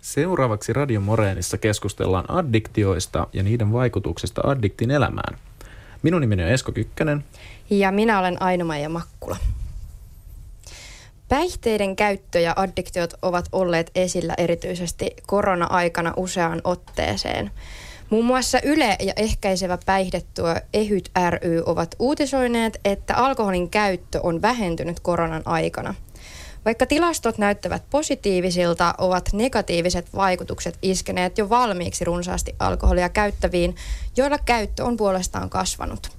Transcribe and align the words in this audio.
Seuraavaksi 0.00 0.72
Radio 0.72 1.00
Moreenissa 1.00 1.58
keskustellaan 1.58 2.30
addiktioista 2.30 3.26
ja 3.32 3.42
niiden 3.42 3.72
vaikutuksista 3.72 4.40
addiktin 4.44 4.90
elämään. 4.90 5.38
Minun 6.02 6.20
nimeni 6.20 6.42
on 6.42 6.48
Esko 6.48 6.72
Kykkänen. 6.72 7.24
Ja 7.70 7.92
minä 7.92 8.18
olen 8.18 8.42
Aino-Maija 8.42 8.88
Makkula. 8.88 9.36
Päihteiden 11.28 11.96
käyttö 11.96 12.40
ja 12.40 12.52
addiktiot 12.56 13.14
ovat 13.22 13.48
olleet 13.52 13.90
esillä 13.94 14.34
erityisesti 14.38 15.10
korona-aikana 15.26 16.14
useaan 16.16 16.60
otteeseen. 16.64 17.50
Muun 18.10 18.24
muassa 18.24 18.58
Yle 18.64 18.96
ja 19.00 19.12
ehkäisevä 19.16 19.78
päihdetyö 19.86 20.54
EHYT 20.74 21.10
ry 21.30 21.62
ovat 21.66 21.94
uutisoineet, 21.98 22.80
että 22.84 23.16
alkoholin 23.16 23.70
käyttö 23.70 24.20
on 24.22 24.42
vähentynyt 24.42 25.00
koronan 25.00 25.42
aikana. 25.44 25.94
Vaikka 26.64 26.86
tilastot 26.86 27.38
näyttävät 27.38 27.82
positiivisilta, 27.90 28.94
ovat 28.98 29.32
negatiiviset 29.32 30.06
vaikutukset 30.14 30.78
iskeneet 30.82 31.38
jo 31.38 31.48
valmiiksi 31.48 32.04
runsaasti 32.04 32.54
alkoholia 32.58 33.08
käyttäviin, 33.08 33.76
joilla 34.16 34.38
käyttö 34.38 34.84
on 34.84 34.96
puolestaan 34.96 35.50
kasvanut. 35.50 36.10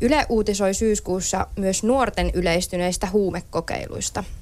Yle 0.00 0.26
uutisoi 0.28 0.74
syyskuussa 0.74 1.46
myös 1.56 1.82
nuorten 1.82 2.30
yleistyneistä 2.34 3.06
huumekokeiluista– 3.12 4.24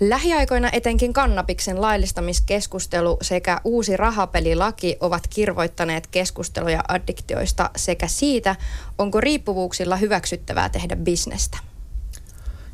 Lähiaikoina 0.00 0.68
etenkin 0.72 1.12
kannabiksen 1.12 1.80
laillistamiskeskustelu 1.80 3.18
sekä 3.22 3.60
uusi 3.64 3.96
rahapelilaki 3.96 4.96
ovat 5.00 5.26
kirvoittaneet 5.26 6.06
keskusteluja 6.06 6.84
addiktioista 6.88 7.70
sekä 7.76 8.06
siitä, 8.06 8.56
onko 8.98 9.20
riippuvuuksilla 9.20 9.96
hyväksyttävää 9.96 10.68
tehdä 10.68 10.96
bisnestä. 10.96 11.58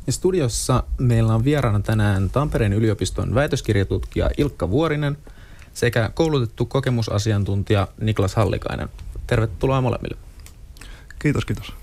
Studiossa 0.09 0.83
meillä 0.99 1.35
on 1.35 1.43
vieraana 1.43 1.79
tänään 1.79 2.29
Tampereen 2.29 2.73
yliopiston 2.73 3.35
väitöskirjatutkija 3.35 4.29
Ilkka 4.37 4.69
Vuorinen 4.69 5.17
sekä 5.73 6.11
koulutettu 6.13 6.65
kokemusasiantuntija 6.65 7.87
Niklas 8.01 8.35
Hallikainen. 8.35 8.89
Tervetuloa 9.27 9.81
molemmille. 9.81 10.17
Kiitos, 11.19 11.45
kiitos. 11.45 11.73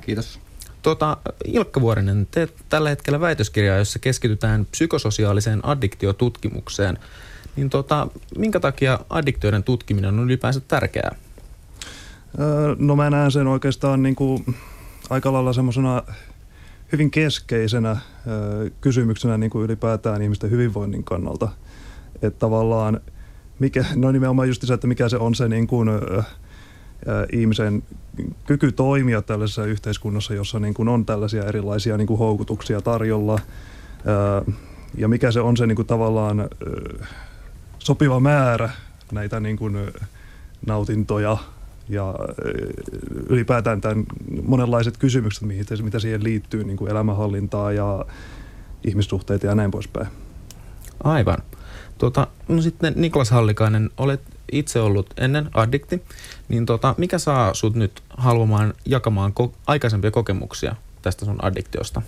Kiitos. 0.00 0.40
Tota, 0.82 1.16
Ilkka 1.44 1.80
Vuorinen, 1.80 2.28
teet 2.30 2.54
tällä 2.68 2.88
hetkellä 2.88 3.20
väitöskirjaa, 3.20 3.78
jossa 3.78 3.98
keskitytään 3.98 4.66
psykososiaaliseen 4.70 5.64
addiktiotutkimukseen. 5.64 6.98
Niin 7.56 7.70
tota, 7.70 8.08
minkä 8.38 8.60
takia 8.60 8.98
addiktioiden 9.10 9.62
tutkiminen 9.62 10.18
on 10.18 10.24
ylipäänsä 10.24 10.60
tärkeää? 10.60 11.16
no 12.78 12.96
mä 12.96 13.10
näen 13.10 13.32
sen 13.32 13.46
oikeastaan 13.46 14.02
niin 14.02 14.14
kuin 14.14 14.56
aika 15.10 15.32
lailla 15.32 15.52
semmoisena 15.52 16.02
hyvin 16.92 17.10
keskeisenä 17.10 17.96
kysymyksenä 18.80 19.38
niin 19.38 19.50
kuin 19.50 19.64
ylipäätään 19.64 20.22
ihmisten 20.22 20.50
hyvinvoinnin 20.50 21.04
kannalta. 21.04 21.48
Että 22.14 22.38
tavallaan, 22.38 23.00
mikä, 23.58 23.84
no 23.94 24.12
nimenomaan 24.12 24.48
just 24.48 24.62
se, 24.62 24.74
että 24.74 24.86
mikä 24.86 25.08
se 25.08 25.16
on 25.16 25.34
se 25.34 25.48
niin 25.48 25.66
kuin, 25.66 25.88
ihmisen 27.32 27.82
kyky 28.46 28.72
toimia 28.72 29.22
tällaisessa 29.22 29.64
yhteiskunnassa, 29.64 30.34
jossa 30.34 30.58
niin 30.60 30.74
kuin 30.74 30.88
on 30.88 31.06
tällaisia 31.06 31.44
erilaisia 31.44 31.96
niin 31.96 32.06
kuin 32.06 32.18
houkutuksia 32.18 32.80
tarjolla. 32.80 33.40
Ja 34.94 35.08
mikä 35.08 35.30
se 35.30 35.40
on 35.40 35.56
se 35.56 35.66
niin 35.66 35.76
kuin 35.76 35.86
tavallaan 35.86 36.48
sopiva 37.78 38.20
määrä 38.20 38.70
näitä 39.12 39.40
niin 39.40 39.56
kuin 39.56 39.76
nautintoja 40.66 41.38
ja 41.88 42.14
ylipäätään 43.28 43.80
tämän 43.80 44.04
monenlaiset 44.42 44.96
kysymykset, 44.96 45.42
mitä 45.82 45.98
siihen 45.98 46.24
liittyy, 46.24 46.64
niin 46.64 46.76
kuin 46.76 46.90
elämänhallintaa 46.90 47.72
ja 47.72 48.04
ihmissuhteita 48.84 49.46
ja 49.46 49.54
näin 49.54 49.70
poispäin. 49.70 50.06
Aivan. 51.04 51.38
Tuota, 51.98 52.26
no 52.48 52.62
sitten 52.62 52.92
Niklas 52.96 53.30
Hallikainen, 53.30 53.90
olet 53.96 54.20
itse 54.52 54.80
ollut 54.80 55.06
ennen 55.16 55.50
addikti, 55.54 56.02
niin 56.48 56.66
tota, 56.66 56.94
mikä 56.98 57.18
saa 57.18 57.54
sut 57.54 57.74
nyt 57.74 58.02
haluamaan 58.08 58.74
jakamaan 58.84 59.32
ko- 59.40 59.52
aikaisempia 59.66 60.10
kokemuksia 60.10 60.76
tästä 61.02 61.24
sun 61.24 61.44
addiktiosta? 61.44 62.02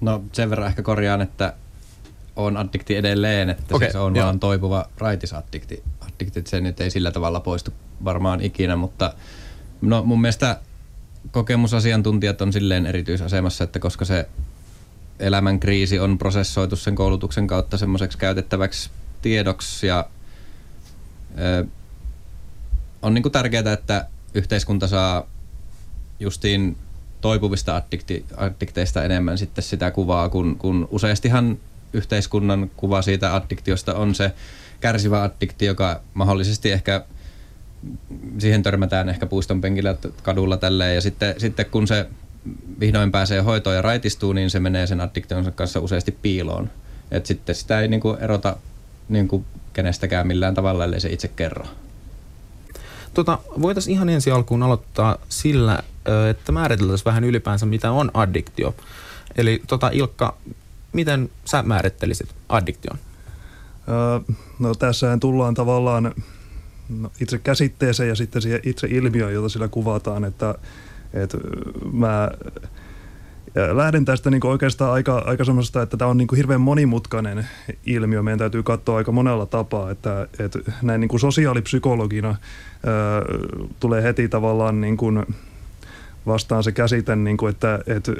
No 0.00 0.22
sen 0.32 0.50
verran 0.50 0.68
ehkä 0.68 0.82
korjaan, 0.82 1.22
että 1.22 1.52
on 2.36 2.56
addikti 2.56 2.96
edelleen, 2.96 3.50
että 3.50 3.74
okay, 3.74 3.86
siis 3.86 3.96
on 3.96 4.16
joo. 4.16 4.24
vaan 4.24 4.40
toipuva 4.40 4.84
raitisaddikti. 4.98 5.82
Addiktit 6.22 6.46
se 6.46 6.60
nyt 6.60 6.80
ei 6.80 6.90
sillä 6.90 7.10
tavalla 7.10 7.40
poistu 7.40 7.70
varmaan 8.04 8.40
ikinä, 8.40 8.76
mutta 8.76 9.14
no 9.80 10.02
mun 10.04 10.20
mielestä 10.20 10.60
kokemusasiantuntijat 11.30 12.42
on 12.42 12.52
silleen 12.52 12.86
erityisasemassa, 12.86 13.64
että 13.64 13.78
koska 13.78 14.04
se 14.04 14.28
elämän 15.18 15.60
kriisi 15.60 15.98
on 15.98 16.18
prosessoitu 16.18 16.76
sen 16.76 16.94
koulutuksen 16.94 17.46
kautta 17.46 17.76
semmoiseksi 17.76 18.18
käytettäväksi 18.18 18.90
tiedoksi 19.22 19.86
ja 19.86 20.08
on 23.02 23.14
niin 23.14 23.22
kuin 23.22 23.32
tärkeää, 23.32 23.72
että 23.72 24.06
yhteiskunta 24.34 24.88
saa 24.88 25.26
justiin 26.20 26.76
toipuvista 27.20 27.82
addikteista 28.36 29.04
enemmän 29.04 29.38
sitten 29.38 29.64
sitä 29.64 29.90
kuvaa, 29.90 30.28
kun, 30.28 30.56
kun 30.58 30.88
useastihan 30.90 31.58
yhteiskunnan 31.92 32.70
kuva 32.76 33.02
siitä 33.02 33.34
addiktiosta 33.34 33.94
on 33.94 34.14
se 34.14 34.32
kärsivä 34.80 35.22
addikti, 35.22 35.66
joka 35.66 36.00
mahdollisesti 36.14 36.72
ehkä 36.72 37.04
siihen 38.38 38.62
törmätään 38.62 39.08
ehkä 39.08 39.26
puiston 39.26 39.60
penkillä 39.60 39.96
kadulla 40.22 40.56
tälleen 40.56 40.94
ja 40.94 41.00
sitten, 41.00 41.34
sitten 41.38 41.66
kun 41.66 41.86
se 41.86 42.06
vihdoin 42.80 43.12
pääsee 43.12 43.40
hoitoon 43.40 43.76
ja 43.76 43.82
raitistuu, 43.82 44.32
niin 44.32 44.50
se 44.50 44.60
menee 44.60 44.86
sen 44.86 45.00
addiktionsa 45.00 45.50
kanssa 45.50 45.80
useasti 45.80 46.12
piiloon. 46.22 46.70
Et 47.10 47.26
sitten 47.26 47.54
sitä 47.54 47.80
ei 47.80 47.88
niinku 47.88 48.16
erota 48.20 48.56
niinku 49.08 49.44
kenestäkään 49.72 50.26
millään 50.26 50.54
tavalla, 50.54 50.84
ellei 50.84 51.00
se 51.00 51.12
itse 51.12 51.28
kerro. 51.28 51.66
Tota, 53.14 53.38
voitaisiin 53.62 53.94
ihan 53.94 54.08
ensi 54.08 54.30
alkuun 54.30 54.62
aloittaa 54.62 55.18
sillä, 55.28 55.82
että 56.30 56.52
määriteltäisiin 56.52 57.04
vähän 57.04 57.24
ylipäänsä, 57.24 57.66
mitä 57.66 57.90
on 57.90 58.10
addiktio. 58.14 58.74
Eli 59.36 59.62
tota, 59.66 59.90
Ilkka, 59.92 60.36
miten 60.92 61.30
sä 61.44 61.62
määrittelisit 61.62 62.34
addiktion? 62.48 62.98
Öö, 63.88 64.34
no 64.58 64.74
tässähän 64.74 65.20
tullaan 65.20 65.54
tavallaan 65.54 66.14
no, 66.88 67.10
itse 67.20 67.38
käsitteeseen 67.38 68.08
ja 68.08 68.14
sitten 68.14 68.42
siihen 68.42 68.60
itse 68.62 68.86
ilmiöön, 68.90 69.34
jota 69.34 69.48
sillä 69.48 69.68
kuvataan, 69.68 70.24
että, 70.24 70.54
että 71.14 71.38
mä 71.92 72.30
ja 73.54 73.76
lähden 73.76 74.04
tästä 74.04 74.30
niin 74.30 74.46
oikeastaan 74.46 74.92
aika, 74.92 75.18
aika 75.18 75.44
semmoista, 75.44 75.82
että 75.82 75.96
tämä 75.96 76.10
on 76.10 76.16
niin 76.16 76.28
hirveän 76.36 76.60
monimutkainen 76.60 77.48
ilmiö. 77.86 78.22
Meidän 78.22 78.38
täytyy 78.38 78.62
katsoa 78.62 78.96
aika 78.96 79.12
monella 79.12 79.46
tapaa, 79.46 79.90
että, 79.90 80.28
että 80.38 80.58
näin 80.82 81.00
niin 81.00 81.20
sosiaalipsykologina 81.20 82.28
ää, 82.28 82.36
tulee 83.80 84.02
heti 84.02 84.28
tavallaan 84.28 84.80
niin 84.80 84.96
kuin 84.96 85.26
vastaan 86.26 86.64
se 86.64 86.72
käsite, 86.72 87.16
niin 87.16 87.36
kuin, 87.36 87.50
että, 87.50 87.80
että 87.86 88.12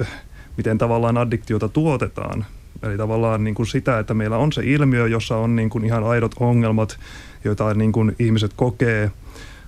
miten 0.56 0.78
tavallaan 0.78 1.18
addiktiota 1.18 1.68
tuotetaan. 1.68 2.46
Eli 2.82 2.96
tavallaan 2.96 3.44
niin 3.44 3.54
kuin 3.54 3.66
sitä, 3.66 3.98
että 3.98 4.14
meillä 4.14 4.36
on 4.36 4.52
se 4.52 4.62
ilmiö, 4.64 5.08
jossa 5.08 5.36
on 5.36 5.56
niin 5.56 5.70
kuin 5.70 5.84
ihan 5.84 6.04
aidot 6.04 6.34
ongelmat, 6.40 6.98
joita 7.44 7.74
niin 7.74 7.92
kuin 7.92 8.16
ihmiset 8.18 8.52
kokee– 8.56 9.10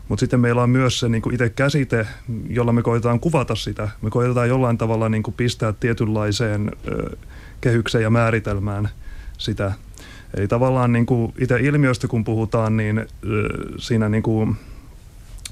mutta 0.09 0.21
sitten 0.21 0.41
meillä 0.41 0.63
on 0.63 0.71
myös 0.71 1.01
se 1.01 1.09
niin 1.09 1.23
kuin 1.23 1.35
itse 1.35 1.51
käsite, 1.51 2.07
jolla 2.49 2.73
me 2.73 2.83
koitetaan 2.83 3.21
kuvata 3.21 3.55
sitä. 3.55 3.89
Me 4.03 4.11
koitetaan 4.11 4.49
jollain 4.49 4.79
tavalla 4.79 5.09
niin 5.09 5.23
kuin 5.23 5.35
pistää 5.35 5.73
tietynlaiseen 5.73 6.71
ö, 6.89 7.17
kehykseen 7.61 8.03
ja 8.03 8.11
määritelmään 8.11 8.89
sitä. 9.39 9.73
Eli 10.37 10.49
tavallaan 10.49 10.93
niin 10.93 11.07
kuin 11.07 11.35
itse 11.39 11.57
ilmiöstä 11.61 12.09
kun 12.09 12.25
puhutaan, 12.25 12.77
niin 12.77 12.99
ö, 12.99 13.07
siinä 13.79 14.09
niin 14.09 14.23
kuin 14.23 14.57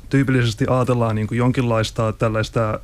tyypillisesti 0.08 0.66
ajatellaan 0.68 1.16
niin 1.16 1.26
kuin 1.26 1.38
jonkinlaista 1.38 2.12
tällaista 2.12 2.80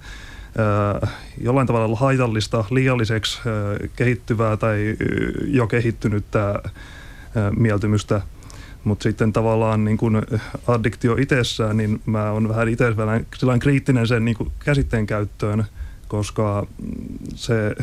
jollain 1.41 1.67
tavalla 1.67 1.97
haitallista, 1.97 2.65
liialliseksi 2.71 3.41
kehittyvää 3.97 4.57
tai 4.57 4.97
jo 5.45 5.67
kehittynyttä 5.67 6.63
mieltymystä– 7.57 8.21
mutta 8.85 9.03
sitten 9.03 9.33
tavallaan 9.33 9.85
niin 9.85 9.97
kun 9.97 10.23
addiktio 10.67 11.17
itsessään, 11.17 11.77
niin 11.77 12.01
mä 12.07 12.31
oon 12.31 12.49
vähän 12.49 12.69
itse 12.69 12.85
sellainen 13.37 13.61
kriittinen 13.61 14.07
sen 14.07 14.25
niin 14.25 14.37
käsitteen 14.59 15.07
käyttöön, 15.07 15.65
koska 16.09 16.67
se, 17.35 17.77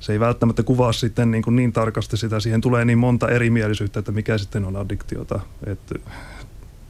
se 0.00 0.12
ei 0.12 0.20
välttämättä 0.20 0.62
kuvaa 0.62 0.92
sitten 0.92 1.30
niin, 1.30 1.44
niin 1.50 1.72
tarkasti 1.72 2.16
sitä. 2.16 2.40
Siihen 2.40 2.60
tulee 2.60 2.84
niin 2.84 2.98
monta 2.98 3.28
erimielisyyttä, 3.28 3.98
että 3.98 4.12
mikä 4.12 4.38
sitten 4.38 4.64
on 4.64 4.76
addiktiota. 4.76 5.40
Että 5.66 5.94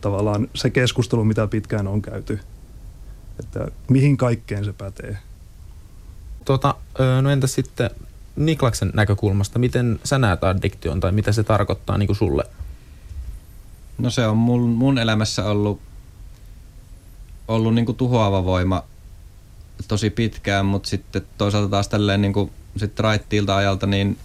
tavallaan 0.00 0.48
se 0.54 0.70
keskustelu, 0.70 1.24
mitä 1.24 1.46
pitkään 1.46 1.88
on 1.88 2.02
käyty, 2.02 2.38
että 3.40 3.68
mihin 3.88 4.16
kaikkeen 4.16 4.64
se 4.64 4.72
pätee. 4.72 5.18
Tota, 6.44 6.74
no 7.22 7.30
entä 7.30 7.46
sitten 7.46 7.90
Niklaksen 8.36 8.90
näkökulmasta, 8.94 9.58
miten 9.58 10.00
sä 10.04 10.18
näet 10.18 10.44
addiktion 10.44 11.00
tai 11.00 11.12
mitä 11.12 11.32
se 11.32 11.44
tarkoittaa 11.44 11.98
niin 11.98 12.06
kuin 12.06 12.16
sulle? 12.16 12.44
No 13.98 14.10
se 14.10 14.26
on 14.26 14.36
mun, 14.36 14.60
mun 14.68 14.98
elämässä 14.98 15.44
ollut, 15.44 15.80
ollut 17.48 17.74
niin 17.74 17.86
kuin 17.86 17.96
tuhoava 17.96 18.44
voima 18.44 18.82
tosi 19.88 20.10
pitkään, 20.10 20.66
mutta 20.66 20.88
sitten 20.88 21.26
toisaalta 21.38 21.70
taas 21.70 21.88
tälleen 21.88 22.22
niin 22.22 22.32
kuin 22.32 22.50
sit 22.76 23.00
raittiilta 23.00 23.56
ajalta, 23.56 23.86
niin 23.86 24.18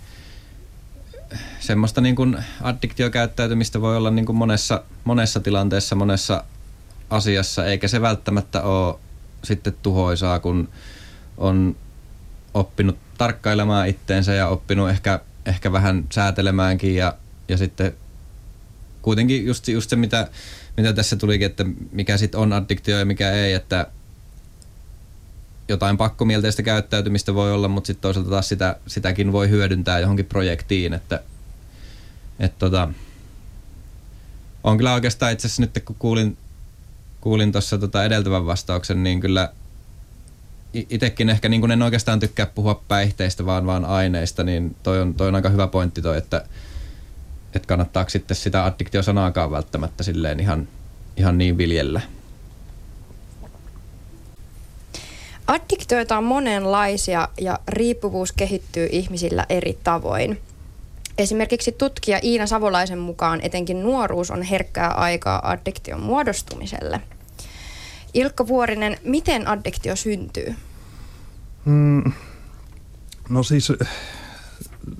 semmoista 1.59 2.01
niin 2.01 2.15
kuin 2.15 2.37
addiktiokäyttäytymistä 2.61 3.81
voi 3.81 3.97
olla 3.97 4.11
niin 4.11 4.25
kuin 4.25 4.35
monessa, 4.35 4.83
monessa 5.03 5.39
tilanteessa, 5.39 5.95
monessa 5.95 6.43
asiassa, 7.11 7.65
eikä 7.65 7.87
se 7.87 8.01
välttämättä 8.01 8.63
ole 8.63 8.95
sitten 9.43 9.73
tuhoisaa, 9.81 10.39
kun 10.39 10.69
on 11.37 11.75
oppinut 12.53 12.97
tarkkailemaan 13.17 13.87
itteensä 13.87 14.33
ja 14.33 14.47
oppinut 14.47 14.89
ehkä, 14.89 15.19
ehkä 15.45 15.71
vähän 15.71 16.05
säätelemäänkin 16.11 16.95
ja, 16.95 17.17
ja 17.47 17.57
sitten 17.57 17.93
kuitenkin 19.01 19.45
just, 19.45 19.67
just 19.67 19.89
se, 19.89 19.95
mitä, 19.95 20.27
mitä 20.77 20.93
tässä 20.93 21.15
tulikin, 21.15 21.45
että 21.45 21.65
mikä 21.91 22.17
sitten 22.17 22.39
on 22.39 22.53
addiktio 22.53 22.99
ja 22.99 23.05
mikä 23.05 23.31
ei, 23.31 23.53
että 23.53 23.87
jotain 25.67 25.97
pakkomielteistä 25.97 26.63
käyttäytymistä 26.63 27.33
voi 27.33 27.53
olla, 27.53 27.67
mutta 27.67 27.87
sitten 27.87 28.01
toisaalta 28.01 28.29
taas 28.29 28.49
sitä, 28.49 28.75
sitäkin 28.87 29.31
voi 29.31 29.49
hyödyntää 29.49 29.99
johonkin 29.99 30.25
projektiin, 30.25 30.93
että 30.93 31.23
et 32.39 32.59
tota, 32.59 32.89
on 34.63 34.77
kyllä 34.77 34.93
oikeastaan 34.93 35.31
itse 35.31 35.47
asiassa 35.47 35.61
nyt 35.61 35.81
kun 35.85 35.95
kuulin, 35.99 36.37
kuulin 37.21 37.51
tuossa 37.51 37.77
tota 37.77 38.03
edeltävän 38.03 38.45
vastauksen, 38.45 39.03
niin 39.03 39.19
kyllä 39.19 39.49
itsekin 40.73 41.29
ehkä 41.29 41.49
niin 41.49 41.61
kun 41.61 41.71
en 41.71 41.81
oikeastaan 41.81 42.19
tykkää 42.19 42.45
puhua 42.45 42.83
päihteistä, 42.87 43.45
vaan 43.45 43.65
vaan 43.65 43.85
aineista, 43.85 44.43
niin 44.43 44.75
toi 44.83 45.01
on, 45.01 45.13
toi 45.13 45.27
on 45.27 45.35
aika 45.35 45.49
hyvä 45.49 45.67
pointti 45.67 46.01
toi, 46.01 46.17
että, 46.17 46.45
että 47.55 47.67
kannattaako 47.67 48.09
sitten 48.09 48.37
sitä 48.37 48.65
addiktiosanaakaan 48.65 49.51
välttämättä 49.51 50.03
silleen 50.03 50.39
ihan, 50.39 50.67
ihan 51.17 51.37
niin 51.37 51.57
viljellä. 51.57 52.01
Addiktioita 55.47 56.17
on 56.17 56.23
monenlaisia 56.23 57.27
ja 57.41 57.59
riippuvuus 57.67 58.31
kehittyy 58.31 58.89
ihmisillä 58.91 59.45
eri 59.49 59.77
tavoin. 59.83 60.41
Esimerkiksi 61.21 61.71
tutkija 61.71 62.19
Iina 62.23 62.47
Savolaisen 62.47 62.99
mukaan 62.99 63.39
etenkin 63.41 63.83
nuoruus 63.83 64.31
on 64.31 64.41
herkkää 64.41 64.91
aikaa 64.91 65.51
addiktion 65.51 66.01
muodostumiselle. 66.01 67.01
Ilkka 68.13 68.47
Vuorinen, 68.47 68.97
miten 69.03 69.47
addiktio 69.47 69.95
syntyy? 69.95 70.55
Mm, 71.65 72.11
no 73.29 73.43
siis 73.43 73.73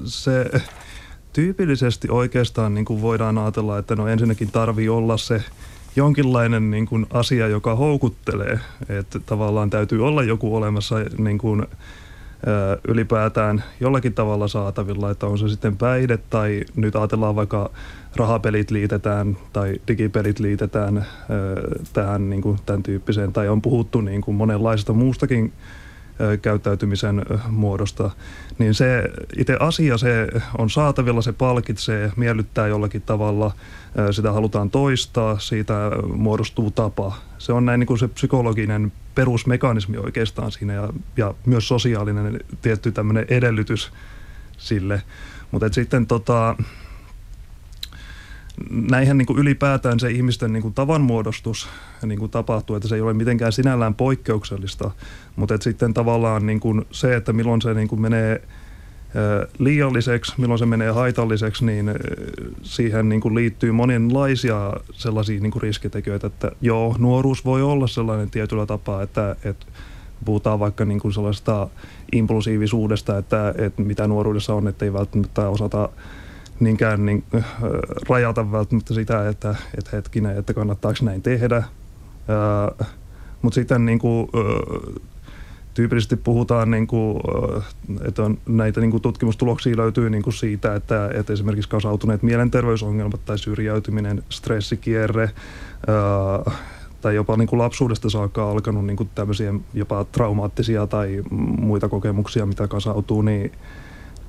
se 0.06 0.52
tyypillisesti 1.34 2.08
oikeastaan 2.10 2.74
niin 2.74 2.86
kuin 2.86 3.02
voidaan 3.02 3.38
ajatella, 3.38 3.78
että 3.78 3.96
no 3.96 4.08
ensinnäkin 4.08 4.52
tarvii 4.52 4.90
olla 4.90 5.18
se 5.18 5.44
jonkinlainen 5.96 6.72
niin 6.72 6.86
kuin 6.86 7.06
asia, 7.10 7.48
joka 7.48 7.76
houkuttelee. 7.76 8.60
Että 8.90 9.20
tavallaan 9.20 9.70
täytyy 9.70 10.08
olla 10.08 10.24
joku 10.24 10.56
olemassa 10.56 10.96
niin 11.18 11.38
kuin, 11.38 11.68
ylipäätään 12.88 13.64
jollakin 13.80 14.14
tavalla 14.14 14.48
saatavilla, 14.48 15.12
että 15.12 15.28
on 15.28 15.38
se 15.38 15.50
sitten 15.50 15.78
päihde 15.78 16.18
tai 16.18 16.64
nyt 16.76 16.96
ajatellaan 16.96 17.36
vaikka 17.36 17.70
rahapelit 18.16 18.72
liitetään 18.72 19.38
tai 19.54 19.76
digipelit 19.88 20.40
liitetään 20.40 21.06
tähän 21.94 22.30
niin 22.30 22.42
kuin, 22.42 22.60
tämän 22.66 22.84
tyyppiseen 22.84 23.34
tai 23.34 23.50
on 23.50 23.62
puhuttu 23.62 24.02
niin 24.02 24.22
kuin 24.22 24.36
monenlaisesta 24.36 24.94
muustakin 24.94 25.54
käyttäytymisen 26.42 27.26
muodosta, 27.50 28.12
niin 28.58 28.74
se 28.74 29.04
itse 29.38 29.58
asia 29.60 29.98
se 29.98 30.28
on 30.58 30.70
saatavilla, 30.70 31.22
se 31.22 31.34
palkitsee, 31.34 32.12
miellyttää 32.16 32.68
jollakin 32.68 33.02
tavalla, 33.02 33.52
sitä 34.12 34.32
halutaan 34.32 34.70
toistaa, 34.70 35.40
siitä 35.40 35.74
muodostuu 36.14 36.72
tapa. 36.72 37.18
Se 37.38 37.54
on 37.54 37.66
näin 37.66 37.80
niin 37.80 37.88
kuin 37.88 38.00
se 38.00 38.08
psykologinen 38.08 38.92
perusmekanismi 39.16 39.98
oikeastaan 39.98 40.52
siinä 40.52 40.74
ja, 40.74 40.90
ja 41.18 41.34
myös 41.46 41.68
sosiaalinen 41.68 42.40
tietty 42.62 42.92
tämmöinen 42.92 43.26
edellytys 43.30 43.92
sille. 44.58 45.02
Mutta 45.52 45.74
sitten 45.74 46.08
tota, 46.08 46.56
näinhän 48.70 49.18
niin 49.18 49.26
kuin 49.26 49.40
ylipäätään 49.40 50.00
se 50.00 50.12
ihmisten 50.12 50.54
niin 50.54 50.62
kuin 50.62 50.74
tavanmuodostus 50.74 51.70
niin 52.06 52.20
kuin 52.20 52.32
tapahtuu, 52.32 52.76
että 52.76 52.88
se 52.88 52.96
ei 52.96 53.02
ole 53.02 53.14
mitenkään 53.14 53.52
sinällään 53.52 53.96
poikkeuksellista, 53.96 54.92
mutta 55.36 55.56
että 55.56 55.64
sitten 55.64 55.94
tavallaan 55.94 56.46
niin 56.46 56.60
kuin 56.60 56.86
se, 56.92 57.16
että 57.16 57.34
milloin 57.34 57.62
se 57.62 57.74
niin 57.74 57.88
kuin 57.88 58.02
menee 58.02 58.42
liialliseksi, 59.60 60.34
milloin 60.38 60.60
se 60.60 60.66
menee 60.66 60.92
haitalliseksi, 60.92 61.66
niin 61.66 61.92
siihen 62.62 63.10
niin 63.10 63.22
kuin 63.22 63.36
liittyy 63.36 63.72
monenlaisia 63.72 64.74
sellaisia 64.94 65.40
niin 65.40 65.52
kuin 65.52 65.62
riskitekijöitä, 65.62 66.28
että 66.28 66.52
joo, 66.62 66.96
nuoruus 67.00 67.46
voi 67.46 67.62
olla 67.62 67.88
sellainen 67.88 68.30
tietyllä 68.30 68.66
tapaa, 68.66 69.02
että, 69.02 69.36
että 69.44 69.66
puhutaan 70.26 70.60
vaikka 70.60 70.86
niin 70.86 71.00
kuin 71.00 71.14
sellaista 71.14 71.68
impulsiivisuudesta, 72.12 73.18
että, 73.18 73.54
että 73.58 73.82
mitä 73.82 74.08
nuoruudessa 74.08 74.54
on, 74.54 74.68
että 74.68 74.86
ei 74.86 74.94
välttämättä 74.94 75.50
osata 75.50 75.90
niinkään 76.62 77.06
niin, 77.06 77.24
äh, 77.36 77.44
rajata 78.10 78.52
välttämättä 78.52 78.94
sitä, 78.94 79.30
että, 79.30 79.56
että 79.78 79.90
hetkinen, 79.94 80.38
että 80.38 80.54
kannattaako 80.54 81.06
näin 81.06 81.22
tehdä. 81.22 81.58
Äh, 81.58 82.88
Mutta 83.42 83.56
sitten 83.56 83.86
niin 83.86 84.00
kuin, 84.00 84.28
äh, 84.36 85.02
tyypillisesti 85.74 86.16
puhutaan, 86.16 86.72
niin 86.72 86.88
kuin, 86.88 87.22
äh, 87.58 87.64
että 88.08 88.24
on, 88.24 88.38
näitä 88.46 88.82
niin 88.82 88.92
kuin 88.92 89.02
tutkimustuloksia 89.02 89.78
löytyy 89.78 90.10
niin 90.10 90.24
kuin 90.24 90.34
siitä, 90.34 90.76
että, 90.76 91.10
että 91.14 91.34
esimerkiksi 91.34 91.70
kasautuneet 91.70 92.24
mielenterveysongelmat 92.24 93.26
tai 93.26 93.40
syrjäytyminen, 93.40 94.24
stressikierre 94.30 95.24
äh, 95.24 96.54
tai 97.02 97.16
jopa 97.16 97.38
niin 97.38 97.48
kuin 97.48 97.60
lapsuudesta 97.60 98.10
saakka 98.10 98.52
alkanut 98.52 98.86
niin 98.86 98.98
kuin 98.98 99.10
tämmöisiä 99.16 99.54
jopa 99.74 100.06
traumaattisia 100.12 100.88
tai 100.88 101.24
muita 101.62 101.90
kokemuksia, 101.90 102.46
mitä 102.46 102.68
kasautuu, 102.68 103.22
niin 103.22 103.52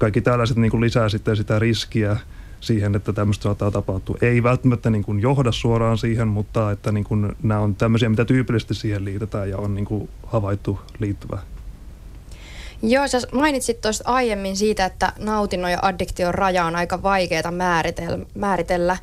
kaikki 0.02 0.20
tällaiset 0.20 0.56
niin 0.56 0.70
kuin 0.70 0.81
lisää 0.81 1.08
sitten 1.08 1.37
sitä 1.37 1.58
riskiä 1.58 2.16
siihen, 2.60 2.94
että 2.94 3.12
tämmöistä 3.12 3.43
saattaa 3.43 3.70
tapahtua. 3.70 4.16
Ei 4.20 4.43
välttämättä 4.43 4.90
niin 4.90 5.04
kuin 5.04 5.20
johda 5.20 5.52
suoraan 5.52 5.99
siihen, 5.99 6.28
mutta 6.28 6.70
että 6.70 6.93
niin 6.93 7.04
kuin 7.04 7.32
nämä 7.43 7.60
on 7.60 7.75
tämmöisiä, 7.75 8.08
mitä 8.08 8.25
tyypillisesti 8.25 8.75
siihen 8.75 9.04
liitetään 9.04 9.50
ja 9.50 9.58
on 9.58 9.75
niin 9.75 9.84
kuin 9.84 10.08
havaittu 10.26 10.81
liittyvä. 10.99 11.38
Joo, 12.82 13.08
sä 13.08 13.19
mainitsit 13.32 13.81
tuosta 13.81 14.04
aiemmin 14.06 14.56
siitä, 14.56 14.84
että 14.84 15.12
nautinnon 15.19 15.70
ja 15.70 15.78
addiktion 15.82 16.34
raja 16.34 16.64
on 16.64 16.76
aika 16.76 17.02
vaikeaa 17.02 17.50
määritellä, 17.50 18.26
määritellä, 18.34 18.96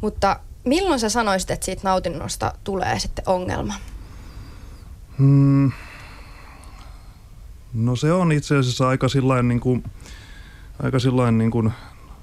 mutta 0.00 0.40
milloin 0.64 1.00
sä 1.00 1.08
sanoisit, 1.08 1.50
että 1.50 1.64
siitä 1.64 1.82
nautinnosta 1.84 2.52
tulee 2.64 2.98
sitten 2.98 3.24
ongelma? 3.28 3.74
Hmm. 5.18 5.72
No 7.74 7.96
se 7.96 8.12
on 8.12 8.32
itse 8.32 8.56
asiassa 8.56 8.88
aika 8.88 9.08
sillain 9.08 9.48
niin 9.48 9.60
kuin, 9.60 9.84
aika 10.82 10.98
sillain 10.98 11.38
niin 11.38 11.50
kuin 11.50 11.72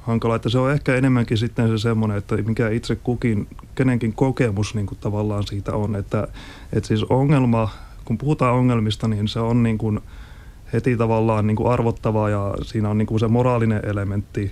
hankala, 0.01 0.35
että 0.35 0.49
se 0.49 0.57
on 0.57 0.71
ehkä 0.71 0.95
enemmänkin 0.95 1.37
sitten 1.37 1.67
se 1.67 1.77
semmoinen, 1.77 2.17
että 2.17 2.35
mikä 2.35 2.69
itse 2.69 2.95
kukin, 2.95 3.47
kenenkin 3.75 4.13
kokemus 4.13 4.75
niin 4.75 4.85
kuin 4.85 4.97
tavallaan 5.01 5.47
siitä 5.47 5.73
on, 5.73 5.95
että, 5.95 6.27
että 6.73 6.87
siis 6.87 7.03
ongelma, 7.03 7.69
kun 8.05 8.17
puhutaan 8.17 8.53
ongelmista, 8.53 9.07
niin 9.07 9.27
se 9.27 9.39
on 9.39 9.63
niin 9.63 9.77
kuin 9.77 9.99
heti 10.73 10.97
tavallaan 10.97 11.47
niin 11.47 11.57
kuin 11.57 11.71
arvottava 11.71 12.29
ja 12.29 12.53
siinä 12.61 12.89
on 12.89 12.97
niin 12.97 13.05
kuin 13.05 13.19
se 13.19 13.27
moraalinen 13.27 13.85
elementti. 13.85 14.51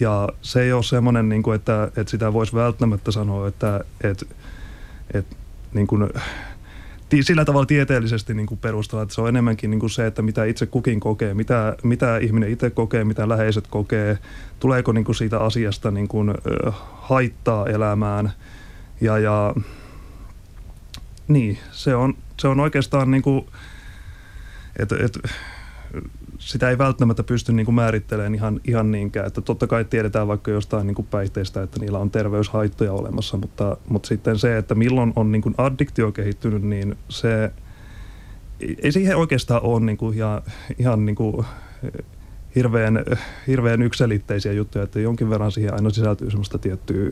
Ja 0.00 0.28
se 0.42 0.62
ei 0.62 0.72
ole 0.72 0.82
semmoinen, 0.82 1.28
niin 1.28 1.42
kuin, 1.42 1.56
että, 1.56 1.84
että 1.84 2.10
sitä 2.10 2.32
voisi 2.32 2.54
välttämättä 2.54 3.10
sanoa, 3.10 3.48
että, 3.48 3.84
että, 4.04 4.26
että 5.14 5.36
niin 5.74 5.86
kuin, 5.86 6.10
sillä 7.20 7.44
tavalla 7.44 7.66
tieteellisesti 7.66 8.34
niin 8.34 8.46
kuin 8.46 8.58
perustella, 8.58 9.02
että 9.02 9.14
se 9.14 9.20
on 9.20 9.28
enemmänkin 9.28 9.70
niin 9.70 9.80
kuin 9.80 9.90
se, 9.90 10.06
että 10.06 10.22
mitä 10.22 10.44
itse 10.44 10.66
kukin 10.66 11.00
kokee, 11.00 11.34
mitä, 11.34 11.76
mitä 11.82 12.18
ihminen 12.18 12.50
itse 12.50 12.70
kokee, 12.70 13.04
mitä 13.04 13.28
läheiset 13.28 13.66
kokee, 13.66 14.18
tuleeko 14.60 14.92
niin 14.92 15.04
kuin 15.04 15.16
siitä 15.16 15.38
asiasta 15.38 15.90
niin 15.90 16.08
kuin, 16.08 16.34
haittaa 16.92 17.66
elämään. 17.66 18.32
Ja, 19.00 19.18
ja 19.18 19.54
niin, 21.28 21.58
se 21.72 21.94
on, 21.94 22.14
se 22.40 22.48
on 22.48 22.60
oikeastaan 22.60 23.10
niin 23.10 23.22
kuin, 23.22 23.46
että, 24.78 24.96
että 25.00 25.28
sitä 26.44 26.70
ei 26.70 26.78
välttämättä 26.78 27.22
pysty 27.22 27.52
niin 27.52 27.66
kuin 27.66 27.74
määrittelemään 27.74 28.34
ihan, 28.34 28.60
ihan 28.64 28.90
niinkään. 28.90 29.26
Että 29.26 29.40
totta 29.40 29.66
kai 29.66 29.84
tiedetään 29.84 30.28
vaikka 30.28 30.50
jostain 30.50 30.86
niin 30.86 30.94
kuin 30.94 31.06
päihteistä, 31.10 31.62
että 31.62 31.80
niillä 31.80 31.98
on 31.98 32.10
terveyshaittoja 32.10 32.92
olemassa, 32.92 33.36
mutta, 33.36 33.76
mutta 33.88 34.06
sitten 34.06 34.38
se, 34.38 34.58
että 34.58 34.74
milloin 34.74 35.12
on 35.16 35.32
niin 35.32 35.42
kuin 35.42 35.54
addiktio 35.58 36.12
kehittynyt, 36.12 36.62
niin 36.62 36.98
se 37.08 37.52
ei 38.82 38.92
siihen 38.92 39.16
oikeastaan 39.16 39.62
ole 39.62 39.80
niin 39.80 39.96
kuin 39.96 40.16
ihan, 40.16 40.42
ihan 40.78 41.06
niin 41.06 41.16
kuin 41.16 41.46
hirveän, 42.54 43.04
hirveän 43.46 43.82
ykselitteisiä 43.82 44.52
juttuja, 44.52 44.84
että 44.84 45.00
jonkin 45.00 45.30
verran 45.30 45.52
siihen 45.52 45.74
aina 45.74 45.90
sisältyy 45.90 46.30
semmoista 46.30 46.58
tiettyä, 46.58 47.10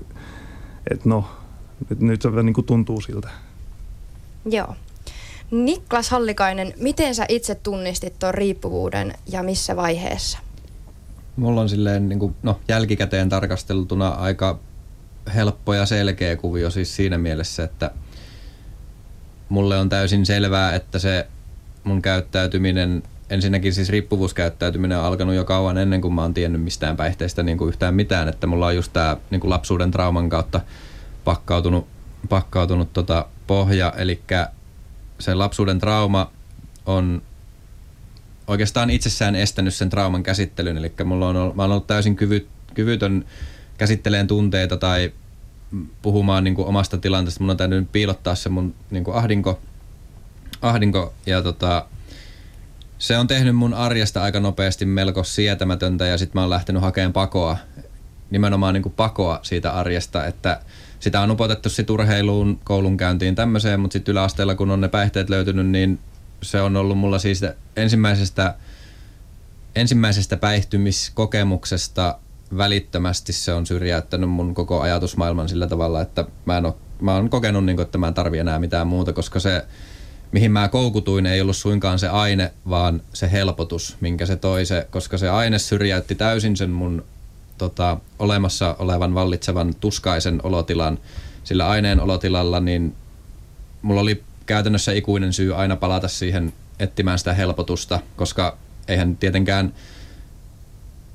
että 0.90 1.08
no, 1.08 1.25
nyt, 1.90 2.00
nyt 2.00 2.22
se 2.22 2.30
niin 2.42 2.54
kuin 2.54 2.66
tuntuu 2.66 3.00
siltä. 3.00 3.28
Joo. 4.44 4.76
Niklas 5.50 6.11
Hallikainen, 6.11 6.75
miten 6.76 7.14
sä 7.14 7.25
itse 7.28 7.54
tunnistit 7.54 8.19
tuon 8.19 8.35
riippuvuuden 8.35 9.12
ja 9.33 9.42
missä 9.42 9.76
vaiheessa? 9.76 10.38
Mulla 11.37 11.61
on 11.61 11.69
silleen 11.69 12.09
niin 12.09 12.19
kuin, 12.19 12.37
no, 12.42 12.61
jälkikäteen 12.69 13.28
tarkasteltuna 13.28 14.09
aika 14.09 14.59
helppo 15.35 15.75
ja 15.75 15.87
selkeä 15.87 16.37
kuvio 16.37 16.71
siis 16.71 16.97
siinä 16.97 17.19
mielessä, 17.19 17.64
että 17.64 17.90
mulle 19.49 19.78
on 19.78 19.88
täysin 19.88 20.26
selvää, 20.26 20.75
että 20.75 20.99
se 20.99 21.26
mun 21.85 22.02
käyttäytyminen 22.02 23.02
ensinnäkin 23.30 23.75
siis 23.75 23.88
riippuvuuskäyttäytyminen 23.88 24.99
on 24.99 25.04
alkanut 25.04 25.35
jo 25.35 25.45
kauan 25.45 25.78
ennen 25.78 26.00
kuin 26.00 26.14
mä 26.14 26.23
oon 26.23 26.35
tiennyt 26.35 26.62
mistään 26.62 26.97
päihteistä 26.97 27.42
niin 27.42 27.59
kuin 27.59 27.69
yhtään 27.69 27.95
mitään, 27.95 28.28
että 28.28 28.47
mulla 28.47 28.66
on 28.66 28.76
just 28.76 28.92
tää 28.92 29.16
niin 29.30 29.40
kuin 29.40 29.50
lapsuuden 29.50 29.90
trauman 29.90 30.28
kautta 30.28 30.61
pakkautunut, 31.25 31.87
pakkautunut 32.28 32.92
tota 32.92 33.26
pohja, 33.47 33.92
eli 33.97 34.21
se 35.20 35.34
lapsuuden 35.34 35.78
trauma 35.78 36.30
on 36.86 37.22
oikeastaan 38.46 38.90
itsessään 38.90 39.34
estänyt 39.34 39.74
sen 39.74 39.90
trauman 39.90 40.22
käsittelyn, 40.22 40.78
eli 40.78 40.92
mulla 41.04 41.28
on 41.28 41.36
ollut, 41.36 41.56
mä 41.56 41.62
oon 41.62 41.70
ollut 41.70 41.86
täysin 41.86 42.16
kyvy, 42.16 42.48
kyvytön 42.74 43.24
käsitteleen 43.78 44.26
tunteita 44.26 44.76
tai 44.76 45.12
puhumaan 46.02 46.44
niin 46.44 46.54
kuin 46.54 46.68
omasta 46.68 46.98
tilanteesta. 46.98 47.40
Mun 47.40 47.50
on 47.50 47.56
täytynyt 47.56 47.92
piilottaa 47.92 48.34
se 48.34 48.48
mun 48.48 48.74
niin 48.90 49.04
kuin 49.04 49.16
ahdinko, 49.16 49.60
ahdinko 50.62 51.14
ja 51.26 51.42
tota, 51.42 51.86
se 52.98 53.18
on 53.18 53.26
tehnyt 53.26 53.56
mun 53.56 53.74
arjesta 53.74 54.22
aika 54.22 54.40
nopeasti 54.40 54.84
melko 54.84 55.24
sietämätöntä 55.24 56.06
ja 56.06 56.18
sitten 56.18 56.38
mä 56.38 56.40
oon 56.40 56.50
lähtenyt 56.50 56.82
hakemaan 56.82 57.12
pakoa, 57.12 57.56
nimenomaan 58.30 58.74
niin 58.74 58.82
kuin 58.82 58.94
pakoa 58.96 59.40
siitä 59.42 59.72
arjesta, 59.72 60.26
että 60.26 60.60
sitä 61.00 61.21
on 61.21 61.30
upotettu 61.30 61.69
sit 61.69 61.90
urheiluun, 61.90 62.61
koulunkäyntiin 62.64 63.35
tämmöiseen, 63.35 63.80
mutta 63.80 63.92
sitten 63.92 64.12
yläasteella 64.12 64.54
kun 64.54 64.71
on 64.71 64.80
ne 64.80 64.88
päihteet 64.88 65.30
löytynyt, 65.30 65.66
niin 65.66 65.99
se 66.42 66.61
on 66.61 66.76
ollut 66.76 66.99
mulla 66.99 67.19
siis 67.19 67.45
ensimmäisestä, 67.76 68.54
ensimmäisestä 69.75 70.37
päihtymiskokemuksesta 70.37 72.19
välittömästi 72.57 73.33
se 73.33 73.52
on 73.52 73.66
syrjäyttänyt 73.66 74.30
mun 74.30 74.54
koko 74.54 74.80
ajatusmaailman 74.80 75.49
sillä 75.49 75.66
tavalla, 75.66 76.00
että 76.00 76.25
mä, 76.45 76.59
en 76.59 76.66
ole, 76.66 76.75
mä 77.00 77.14
oon 77.14 77.30
kokenut, 77.30 77.64
niin 77.64 77.76
kuin, 77.76 77.85
että 77.85 77.99
mä 77.99 78.09
en 78.09 78.14
tarvi 78.14 78.38
enää 78.38 78.59
mitään 78.59 78.87
muuta, 78.87 79.12
koska 79.12 79.40
se, 79.40 79.66
mihin 80.33 80.52
mä 80.52 80.69
koukutuin, 80.69 81.26
ei 81.26 81.40
ollut 81.40 81.57
suinkaan 81.57 81.99
se 81.99 82.09
aine, 82.09 82.52
vaan 82.69 83.02
se 83.12 83.33
helpotus, 83.33 83.97
minkä 84.00 84.26
se 84.26 84.37
toi 84.37 84.66
se, 84.66 84.87
koska 84.90 85.19
se 85.19 85.28
aine 85.28 85.59
syrjäytti 85.59 86.14
täysin 86.14 86.57
sen 86.57 86.71
mun 86.71 87.04
tota, 87.61 87.97
olemassa 88.19 88.76
olevan 88.79 89.14
vallitsevan 89.14 89.75
tuskaisen 89.75 90.40
olotilan. 90.43 90.99
Sillä 91.45 91.69
aineen 91.69 92.00
olotilalla, 92.00 92.61
niin 92.61 92.97
mulla 93.83 94.00
oli 94.00 94.25
käytännössä 94.47 94.93
ikuinen 94.93 95.33
syy 95.33 95.55
aina 95.55 95.76
palata 95.76 96.09
siihen 96.09 96.52
etsimään 96.79 97.19
sitä 97.19 97.35
helpotusta, 97.35 98.00
koska 98.17 98.57
eihän 98.88 99.17
tietenkään 99.17 99.75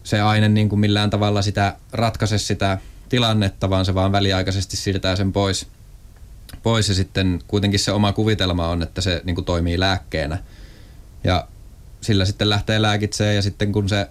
se 0.04 0.22
aine 0.22 0.50
niin 0.50 0.70
kuin 0.70 0.80
millään 0.80 1.10
tavalla 1.10 1.42
sitä 1.42 1.76
ratkaise 1.92 2.38
sitä 2.38 2.78
tilannetta, 3.10 3.70
vaan 3.70 3.86
se 3.86 3.94
vaan 3.94 4.12
väliaikaisesti 4.12 4.78
siirtää 4.78 5.16
sen 5.16 5.34
pois. 5.34 5.68
pois 6.64 6.90
ja 6.90 6.96
sitten 6.96 7.40
kuitenkin 7.48 7.80
se 7.80 7.92
oma 7.92 8.14
kuvitelma 8.14 8.68
on, 8.68 8.84
että 8.84 9.02
se 9.02 9.22
niin 9.24 9.36
kuin 9.36 9.46
toimii 9.46 9.80
lääkkeenä. 9.80 10.38
Ja 11.24 11.48
sillä 12.02 12.26
sitten 12.26 12.50
lähtee 12.50 12.82
lääkitseen 12.82 13.36
ja 13.36 13.42
sitten 13.42 13.72
kun 13.72 13.90
se 13.90 14.08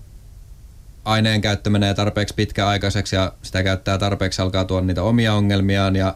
aineen 1.04 1.40
käyttö 1.40 1.70
menee 1.70 1.94
tarpeeksi 1.94 2.34
pitkäaikaiseksi 2.34 3.16
ja 3.16 3.32
sitä 3.42 3.62
käyttää 3.62 3.98
tarpeeksi, 3.98 4.42
alkaa 4.42 4.64
tuoda 4.64 4.86
niitä 4.86 5.02
omia 5.02 5.34
ongelmiaan 5.34 5.96
ja 5.96 6.14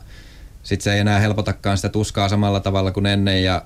sitten 0.63 0.85
se 0.85 0.93
ei 0.93 1.01
enää 1.01 1.19
helpotakaan 1.19 1.77
sitä 1.77 1.89
tuskaa 1.89 2.29
samalla 2.29 2.61
tavalla 2.61 2.93
kuin 2.93 3.07
ennen 3.07 3.45
ja 3.45 3.63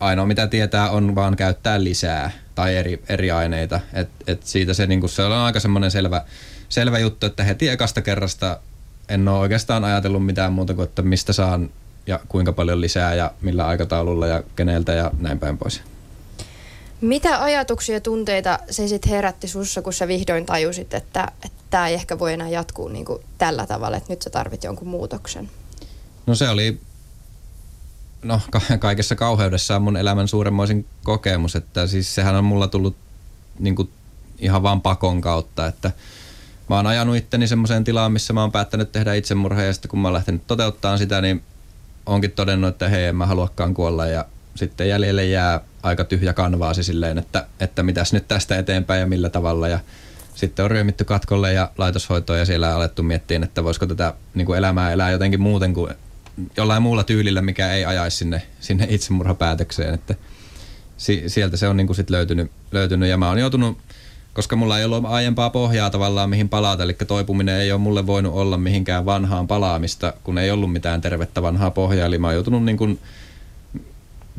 ainoa 0.00 0.26
mitä 0.26 0.46
tietää 0.46 0.90
on 0.90 1.14
vaan 1.14 1.36
käyttää 1.36 1.84
lisää 1.84 2.30
tai 2.54 2.76
eri, 2.76 3.02
eri 3.08 3.30
aineita. 3.30 3.80
Et, 3.92 4.08
et 4.26 4.42
siitä 4.42 4.74
se, 4.74 4.86
niinku, 4.86 5.08
se 5.08 5.22
on 5.22 5.32
aika 5.32 5.60
semmoinen 5.60 5.90
selvä, 5.90 6.24
selvä 6.68 6.98
juttu, 6.98 7.26
että 7.26 7.44
heti 7.44 7.68
ekasta 7.68 8.02
kerrasta 8.02 8.60
en 9.08 9.28
ole 9.28 9.38
oikeastaan 9.38 9.84
ajatellut 9.84 10.26
mitään 10.26 10.52
muuta 10.52 10.74
kuin, 10.74 10.84
että 10.84 11.02
mistä 11.02 11.32
saan 11.32 11.70
ja 12.06 12.20
kuinka 12.28 12.52
paljon 12.52 12.80
lisää 12.80 13.14
ja 13.14 13.30
millä 13.40 13.66
aikataululla 13.66 14.26
ja 14.26 14.42
keneltä 14.56 14.92
ja 14.92 15.10
näin 15.18 15.38
päin 15.38 15.58
pois. 15.58 15.82
Mitä 17.00 17.42
ajatuksia 17.42 17.94
ja 17.94 18.00
tunteita 18.00 18.58
se 18.70 18.88
sitten 18.88 19.10
herätti 19.10 19.48
sussa, 19.48 19.82
kun 19.82 19.92
sä 19.92 20.08
vihdoin 20.08 20.46
tajusit, 20.46 20.94
että 20.94 21.32
tämä 21.70 21.88
ei 21.88 21.94
ehkä 21.94 22.18
voi 22.18 22.32
enää 22.32 22.48
jatkuu 22.48 22.88
niin 22.88 23.04
kuin 23.04 23.22
tällä 23.38 23.66
tavalla, 23.66 23.96
että 23.96 24.12
nyt 24.12 24.22
sä 24.22 24.30
tarvit 24.30 24.64
jonkun 24.64 24.88
muutoksen? 24.88 25.50
No 26.26 26.34
se 26.34 26.48
oli 26.48 26.80
no, 28.22 28.40
ka- 28.50 28.78
kaikessa 28.78 29.16
kauheudessaan 29.16 29.82
mun 29.82 29.96
elämän 29.96 30.28
suuremmoisin 30.28 30.86
kokemus, 31.04 31.56
että 31.56 31.86
siis 31.86 32.14
sehän 32.14 32.34
on 32.34 32.44
mulla 32.44 32.68
tullut 32.68 32.96
niin 33.58 33.76
kuin 33.76 33.90
ihan 34.38 34.62
vaan 34.62 34.82
pakon 34.82 35.20
kautta, 35.20 35.66
että 35.66 35.90
mä 36.68 36.76
oon 36.76 36.86
ajanut 36.86 37.16
itteni 37.16 37.48
semmoiseen 37.48 37.84
tilaan, 37.84 38.12
missä 38.12 38.32
mä 38.32 38.40
oon 38.40 38.52
päättänyt 38.52 38.92
tehdä 38.92 39.14
itsemurhaa 39.14 39.64
ja 39.64 39.72
sitten 39.72 39.88
kun 39.88 39.98
mä 39.98 40.08
oon 40.08 40.14
lähtenyt 40.14 40.46
toteuttaa 40.46 40.98
sitä, 40.98 41.20
niin 41.20 41.42
onkin 42.06 42.32
todennut, 42.32 42.68
että 42.68 42.88
hei, 42.88 43.04
en 43.04 43.16
mä 43.16 43.26
haluakaan 43.26 43.74
kuolla 43.74 44.06
ja 44.06 44.24
sitten 44.56 44.88
jäljelle 44.88 45.24
jää 45.24 45.60
aika 45.82 46.04
tyhjä 46.04 46.32
kanvaasi 46.32 46.82
silleen, 46.82 47.18
että, 47.18 47.46
että 47.60 47.82
mitäs 47.82 48.12
nyt 48.12 48.28
tästä 48.28 48.58
eteenpäin 48.58 49.00
ja 49.00 49.06
millä 49.06 49.28
tavalla 49.28 49.68
ja 49.68 49.80
sitten 50.34 50.64
on 50.64 50.70
ryömitty 50.70 51.04
katkolle 51.04 51.52
ja 51.52 51.70
laitoshoitoon 51.78 52.38
ja 52.38 52.44
siellä 52.44 52.68
on 52.68 52.76
alettu 52.76 53.02
miettiä, 53.02 53.40
että 53.42 53.64
voisiko 53.64 53.86
tätä 53.86 54.14
niin 54.34 54.46
kuin 54.46 54.58
elämää 54.58 54.92
elää 54.92 55.10
jotenkin 55.10 55.40
muuten 55.40 55.74
kuin 55.74 55.94
jollain 56.56 56.82
muulla 56.82 57.04
tyylillä, 57.04 57.42
mikä 57.42 57.72
ei 57.72 57.84
ajaisi 57.84 58.16
sinne, 58.16 58.42
sinne 58.60 58.86
itsemurhapäätökseen. 58.90 59.94
Että 59.94 60.14
si, 60.96 61.24
sieltä 61.26 61.56
se 61.56 61.68
on 61.68 61.76
niin 61.76 61.86
kuin 61.86 61.96
sit 61.96 62.10
löytynyt, 62.10 62.50
löytynyt 62.72 63.08
ja 63.08 63.16
mä 63.16 63.28
oon 63.28 63.38
joutunut, 63.38 63.78
koska 64.34 64.56
mulla 64.56 64.78
ei 64.78 64.84
ollut 64.84 65.04
aiempaa 65.04 65.50
pohjaa 65.50 65.90
tavallaan 65.90 66.30
mihin 66.30 66.48
palata, 66.48 66.82
eli 66.82 66.94
toipuminen 67.06 67.60
ei 67.60 67.72
ole 67.72 67.80
mulle 67.80 68.06
voinut 68.06 68.34
olla 68.34 68.56
mihinkään 68.56 69.04
vanhaan 69.06 69.46
palaamista, 69.46 70.12
kun 70.24 70.38
ei 70.38 70.50
ollut 70.50 70.72
mitään 70.72 71.00
tervettä 71.00 71.42
vanhaa 71.42 71.70
pohjaa, 71.70 72.06
eli 72.06 72.18
mä 72.18 72.26
oon 72.26 72.34
joutunut 72.34 72.64
niin 72.64 72.76
kuin 72.76 72.98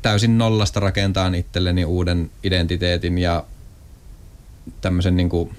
täysin 0.01 0.37
nollasta 0.37 0.79
rakentamaan 0.79 1.35
itselleni 1.35 1.85
uuden 1.85 2.31
identiteetin 2.43 3.17
ja 3.17 3.43
tämmöisen 4.81 5.17
niin 5.17 5.29
kuin 5.29 5.57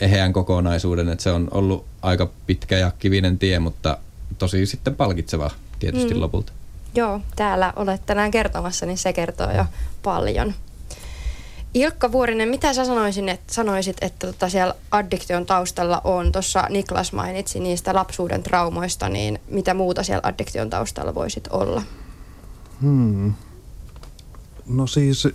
eheän 0.00 0.32
kokonaisuuden, 0.32 1.08
että 1.08 1.22
se 1.22 1.30
on 1.30 1.48
ollut 1.50 1.86
aika 2.02 2.30
pitkä 2.46 2.78
ja 2.78 2.92
kivinen 2.98 3.38
tie, 3.38 3.58
mutta 3.58 3.98
tosi 4.38 4.66
sitten 4.66 4.94
palkitseva 4.94 5.50
tietysti 5.78 6.14
mm. 6.14 6.20
lopulta. 6.20 6.52
Joo, 6.94 7.20
täällä 7.36 7.72
olet 7.76 8.06
tänään 8.06 8.30
kertomassa, 8.30 8.86
niin 8.86 8.98
se 8.98 9.12
kertoo 9.12 9.50
jo 9.50 9.64
paljon. 10.02 10.54
Ilkka 11.74 12.12
Vuorinen, 12.12 12.48
mitä 12.48 12.72
sä 12.72 12.84
sanoisin, 12.84 13.28
että, 13.28 13.54
sanoisit, 13.54 13.96
että 14.00 14.26
tota 14.26 14.48
siellä 14.48 14.74
addiktion 14.90 15.46
taustalla 15.46 16.00
on? 16.04 16.32
Tuossa 16.32 16.66
Niklas 16.68 17.12
mainitsi 17.12 17.60
niistä 17.60 17.94
lapsuuden 17.94 18.42
traumoista, 18.42 19.08
niin 19.08 19.40
mitä 19.48 19.74
muuta 19.74 20.02
siellä 20.02 20.20
addiktion 20.24 20.70
taustalla 20.70 21.14
voisit 21.14 21.48
olla? 21.50 21.82
Hmm. 22.82 23.32
No 24.66 24.86
siis 24.86 25.28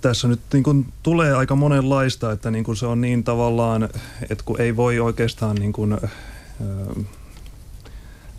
tässä 0.00 0.28
nyt 0.28 0.40
niin 0.52 0.62
kuin 0.62 0.86
tulee 1.02 1.34
aika 1.34 1.54
monenlaista, 1.54 2.32
että 2.32 2.50
niin 2.50 2.64
kuin 2.64 2.76
se 2.76 2.86
on 2.86 3.00
niin 3.00 3.24
tavallaan, 3.24 3.88
että 4.30 4.44
kun 4.44 4.60
ei 4.60 4.76
voi 4.76 5.00
oikeastaan 5.00 5.56
niin 5.56 5.72
kuin, 5.72 5.98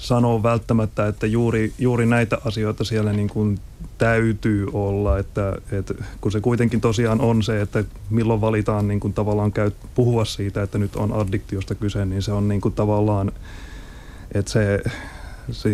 sanoa 0.04 0.44
välttämättä, 0.44 1.08
että 1.08 1.28
juuri, 1.28 1.74
juuri 1.80 2.06
näitä 2.06 2.38
asioita 2.46 2.84
siellä 2.84 3.14
niin 3.14 3.30
kuin 3.30 3.60
täytyy 3.98 4.68
olla, 4.74 5.20
että, 5.20 5.56
että 5.72 5.94
kun 6.22 6.32
se 6.32 6.42
kuitenkin 6.42 6.82
tosiaan 6.82 7.22
on 7.22 7.44
se, 7.44 7.62
että 7.62 7.84
milloin 8.10 8.42
valitaan 8.42 8.88
niin 8.88 9.00
kuin 9.00 9.14
tavallaan 9.14 9.52
käy, 9.52 9.72
puhua 9.96 10.26
siitä, 10.26 10.64
että 10.64 10.78
nyt 10.78 10.96
on 10.96 11.14
addiktiosta 11.14 11.76
kyse, 11.76 12.06
niin 12.06 12.22
se 12.22 12.32
on 12.32 12.48
niin 12.48 12.62
kuin 12.62 12.74
tavallaan, 12.74 13.32
että 14.34 14.52
se, 14.52 14.84
se 14.86 14.92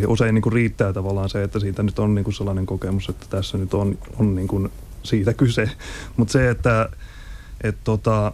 usein 0.07 0.35
niin 0.35 0.41
kuin 0.41 0.53
riittää 0.53 0.93
tavallaan 0.93 1.29
se, 1.29 1.43
että 1.43 1.59
siitä 1.59 1.83
nyt 1.83 1.99
on 1.99 2.15
niin 2.15 2.23
kuin 2.23 2.33
sellainen 2.33 2.65
kokemus, 2.65 3.09
että 3.09 3.25
tässä 3.29 3.57
nyt 3.57 3.73
on, 3.73 3.97
on 4.19 4.35
niin 4.35 4.47
kuin 4.47 4.71
siitä 5.03 5.33
kyse. 5.33 5.71
Mutta 6.17 6.31
se, 6.31 6.49
että 6.49 6.89
et 7.61 7.77
tota, 7.83 8.31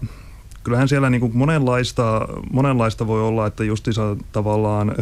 kyllähän 0.64 0.90
siellä 0.90 1.10
niin 1.10 1.22
kuin 1.22 1.38
monenlaista, 1.38 2.28
monenlaista 2.52 3.08
voi 3.08 3.22
olla, 3.22 3.48
että 3.48 3.64
justiinsa 3.64 4.18
tavallaan 4.32 4.96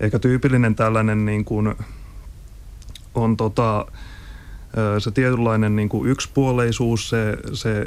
ehkä 0.00 0.18
tyypillinen 0.18 0.74
tällainen 0.74 1.24
niin 1.24 1.44
kuin 1.44 1.74
on 3.14 3.36
tota, 3.36 3.86
se 4.98 5.10
tietynlainen 5.10 5.76
niin 5.76 5.88
kuin 5.88 6.10
yksipuoleisuus, 6.10 7.08
se, 7.08 7.36
se 7.52 7.86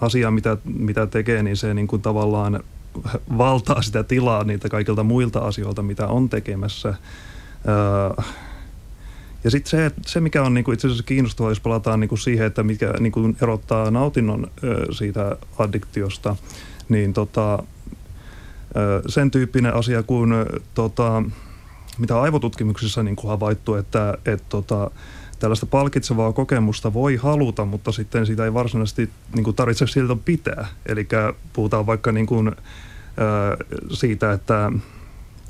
asia, 0.00 0.30
mitä, 0.30 0.56
mitä 0.64 1.06
tekee, 1.06 1.42
niin 1.42 1.56
se 1.56 1.74
niin 1.74 1.86
kuin 1.86 2.02
tavallaan 2.02 2.60
valtaa 3.38 3.82
sitä 3.82 4.02
tilaa 4.02 4.44
niitä 4.44 4.68
kaikilta 4.68 5.02
muilta 5.02 5.38
asioilta, 5.38 5.82
mitä 5.82 6.06
on 6.06 6.28
tekemässä. 6.28 6.94
Ja 9.44 9.50
sitten 9.50 9.70
se, 9.70 9.90
se, 10.06 10.20
mikä 10.20 10.42
on 10.42 10.54
niinku 10.54 10.72
itse 10.72 10.86
asiassa 10.86 11.04
kiinnostavaa, 11.04 11.50
jos 11.50 11.60
palataan 11.60 12.00
niinku 12.00 12.16
siihen, 12.16 12.46
että 12.46 12.62
mikä 12.62 12.94
niinku 13.00 13.34
erottaa 13.42 13.90
nautinnon 13.90 14.50
ö, 14.64 14.86
siitä 14.92 15.36
addiktiosta, 15.58 16.36
niin 16.88 17.12
tota, 17.12 17.54
ö, 18.76 19.02
sen 19.08 19.30
tyyppinen 19.30 19.74
asia 19.74 20.02
kuin 20.02 20.30
tota, 20.74 21.22
mitä 21.98 22.20
aivotutkimuksissa 22.20 23.02
niin 23.02 23.16
kuin 23.16 23.30
havaittu, 23.30 23.74
että 23.74 24.18
et, 24.26 24.42
tota, 24.48 24.90
tällaista 25.44 25.66
palkitsevaa 25.66 26.32
kokemusta 26.32 26.92
voi 26.92 27.16
haluta, 27.16 27.64
mutta 27.64 27.92
sitten 27.92 28.26
sitä 28.26 28.44
ei 28.44 28.54
varsinaisesti 28.54 29.10
niin 29.34 29.44
kuin 29.44 29.56
tarvitse 29.56 29.86
siltä 29.86 30.16
pitää. 30.24 30.66
Eli 30.86 31.08
puhutaan 31.52 31.86
vaikka 31.86 32.12
niin 32.12 32.26
kuin, 32.26 32.48
ö, 32.48 32.52
siitä, 33.90 34.32
että 34.32 34.72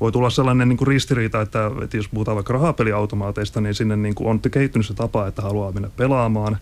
voi 0.01 0.11
tulla 0.11 0.29
sellainen 0.29 0.69
niin 0.69 0.77
kuin 0.77 0.87
ristiriita, 0.87 1.41
että, 1.41 1.71
että 1.83 1.97
jos 1.97 2.09
puhutaan 2.09 2.35
vaikka 2.35 2.53
rahapeliautomaateista, 2.53 3.61
niin 3.61 3.75
sinne 3.75 3.95
niin 3.95 4.15
kuin 4.15 4.29
on 4.29 4.39
kehittynyt 4.39 4.85
se 4.85 4.93
tapa, 4.93 5.27
että 5.27 5.41
haluaa 5.41 5.71
mennä 5.71 5.89
pelaamaan. 5.97 6.57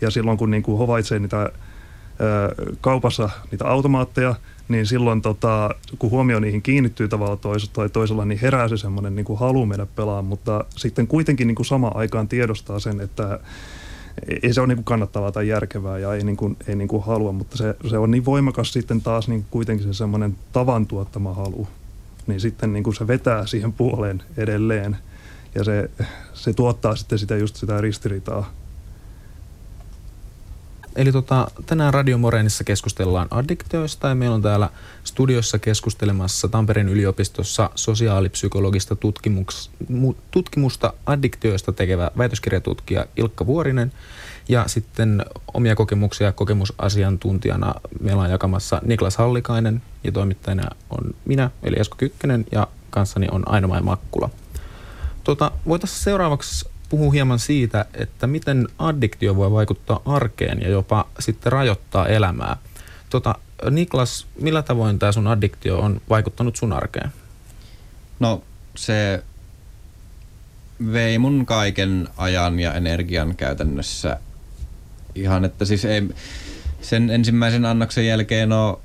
Ja 0.00 0.10
silloin 0.10 0.38
kun 0.38 0.50
niin 0.50 0.62
kuin 0.62 0.78
havaitsee 0.78 1.18
niitä 1.18 1.52
kaupassa 2.80 3.30
niitä 3.50 3.64
automaatteja, 3.66 4.34
niin 4.68 4.86
silloin 4.86 5.22
tota, 5.22 5.70
kun 5.98 6.10
huomio 6.10 6.40
niihin 6.40 6.62
kiinnittyy 6.62 7.08
tavalla 7.08 7.36
toisella 7.36 7.72
tai 7.74 7.88
toisella, 7.88 8.24
niin 8.24 8.40
herää 8.40 8.68
se 8.68 8.76
semmoinen 8.76 9.16
niin 9.16 9.24
kuin 9.24 9.38
halu 9.38 9.66
mennä 9.66 9.86
pelaamaan, 9.86 10.24
mutta 10.24 10.64
sitten 10.76 11.06
kuitenkin 11.06 11.46
niin 11.46 11.54
kuin 11.54 11.66
samaan 11.66 11.96
aikaan 11.96 12.28
tiedostaa 12.28 12.78
sen, 12.78 13.00
että 13.00 13.38
ei 14.42 14.52
se 14.52 14.60
ole 14.60 14.68
niin 14.68 14.76
kuin 14.76 14.84
kannattavaa 14.84 15.32
tai 15.32 15.48
järkevää 15.48 15.98
ja 15.98 16.14
ei, 16.14 16.24
niin 16.24 16.36
kuin, 16.36 16.56
ei 16.66 16.76
niin 16.76 16.88
kuin 16.88 17.04
halua, 17.04 17.32
mutta 17.32 17.56
se, 17.56 17.76
se 17.90 17.98
on 17.98 18.10
niin 18.10 18.24
voimakas 18.24 18.72
sitten 18.72 19.00
taas 19.00 19.28
niin 19.28 19.44
kuitenkin 19.50 19.86
se 19.86 19.92
semmoinen 19.92 20.36
tavan 20.52 20.86
tuottama 20.86 21.34
halu 21.34 21.68
niin 22.28 22.40
sitten 22.40 22.72
niin 22.72 22.84
kuin 22.84 22.94
se 22.94 23.06
vetää 23.06 23.46
siihen 23.46 23.72
puoleen 23.72 24.22
edelleen 24.36 24.96
ja 25.54 25.64
se, 25.64 25.90
se 26.34 26.52
tuottaa 26.52 26.96
sitten 26.96 27.18
sitä 27.18 27.36
just 27.36 27.56
sitä 27.56 27.80
ristiriitaa. 27.80 28.52
Eli 30.98 31.12
tota, 31.12 31.50
tänään 31.66 31.94
Radio 31.94 32.18
Morenissa 32.18 32.64
keskustellaan 32.64 33.28
addiktioista 33.30 34.08
ja 34.08 34.14
meillä 34.14 34.34
on 34.34 34.42
täällä 34.42 34.70
studiossa 35.04 35.58
keskustelemassa 35.58 36.48
Tampereen 36.48 36.88
yliopistossa 36.88 37.70
sosiaalipsykologista 37.74 38.96
tutkimus, 38.96 39.70
tutkimusta 40.30 40.92
addiktioista 41.06 41.72
tekevä 41.72 42.10
väitöskirjatutkija 42.18 43.06
Ilkka 43.16 43.46
Vuorinen 43.46 43.92
ja 44.48 44.68
sitten 44.68 45.24
omia 45.54 45.76
kokemuksia 45.76 46.32
kokemusasiantuntijana 46.32 47.74
meillä 48.00 48.22
on 48.22 48.30
jakamassa 48.30 48.80
Niklas 48.84 49.16
Hallikainen 49.16 49.82
ja 50.04 50.12
toimittajana 50.12 50.70
on 50.90 51.14
minä, 51.24 51.50
eli 51.62 51.76
Esko 51.78 51.96
Kykkönen 51.96 52.46
ja 52.52 52.68
kanssani 52.90 53.26
on 53.30 53.48
Aino 53.48 53.68
Makkula. 53.82 54.30
Tota, 55.24 55.50
voitaisiin 55.68 56.04
seuraavaksi 56.04 56.68
puhua 56.88 57.12
hieman 57.12 57.38
siitä, 57.38 57.84
että 57.94 58.26
miten 58.26 58.68
addiktio 58.78 59.36
voi 59.36 59.50
vaikuttaa 59.50 60.00
arkeen 60.04 60.62
ja 60.62 60.68
jopa 60.68 61.08
sitten 61.18 61.52
rajoittaa 61.52 62.06
elämää. 62.06 62.56
Tota, 63.10 63.34
Niklas, 63.70 64.26
millä 64.40 64.62
tavoin 64.62 64.98
tämä 64.98 65.12
sun 65.12 65.26
addiktio 65.26 65.78
on 65.78 66.00
vaikuttanut 66.08 66.56
sun 66.56 66.72
arkeen? 66.72 67.12
No 68.20 68.42
se 68.76 69.22
vei 70.92 71.18
mun 71.18 71.46
kaiken 71.46 72.08
ajan 72.16 72.60
ja 72.60 72.74
energian 72.74 73.36
käytännössä 73.36 74.20
ihan, 75.14 75.44
että 75.44 75.64
siis 75.64 75.84
ei, 75.84 76.08
sen 76.80 77.10
ensimmäisen 77.10 77.64
annoksen 77.64 78.06
jälkeen 78.06 78.52
ole 78.52 78.78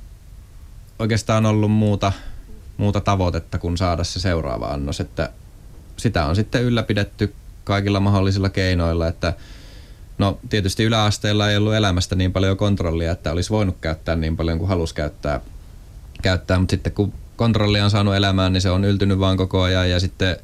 oikeastaan 0.98 1.46
ollut 1.46 1.72
muuta, 1.72 2.12
muuta 2.76 3.00
tavoitetta 3.00 3.58
kuin 3.58 3.76
saada 3.76 4.04
se 4.04 4.20
seuraava 4.20 4.66
annos, 4.66 5.00
että 5.00 5.30
sitä 5.96 6.26
on 6.26 6.36
sitten 6.36 6.62
ylläpidetty 6.62 7.34
kaikilla 7.64 8.00
mahdollisilla 8.00 8.48
keinoilla, 8.48 9.08
että 9.08 9.32
no 10.18 10.38
tietysti 10.50 10.84
yläasteella 10.84 11.50
ei 11.50 11.56
ollut 11.56 11.74
elämästä 11.74 12.14
niin 12.14 12.32
paljon 12.32 12.56
kontrollia, 12.56 13.12
että 13.12 13.32
olisi 13.32 13.50
voinut 13.50 13.76
käyttää 13.80 14.16
niin 14.16 14.36
paljon 14.36 14.58
kuin 14.58 14.68
halusi 14.68 14.94
käyttää, 14.94 15.40
käyttää 16.22 16.58
mutta 16.58 16.72
sitten 16.72 16.92
kun 16.92 17.12
kontrollia 17.36 17.84
on 17.84 17.90
saanut 17.90 18.14
elämään, 18.14 18.52
niin 18.52 18.60
se 18.60 18.70
on 18.70 18.84
yltynyt 18.84 19.18
vaan 19.18 19.36
koko 19.36 19.62
ajan 19.62 19.90
ja 19.90 20.00
sitten 20.00 20.36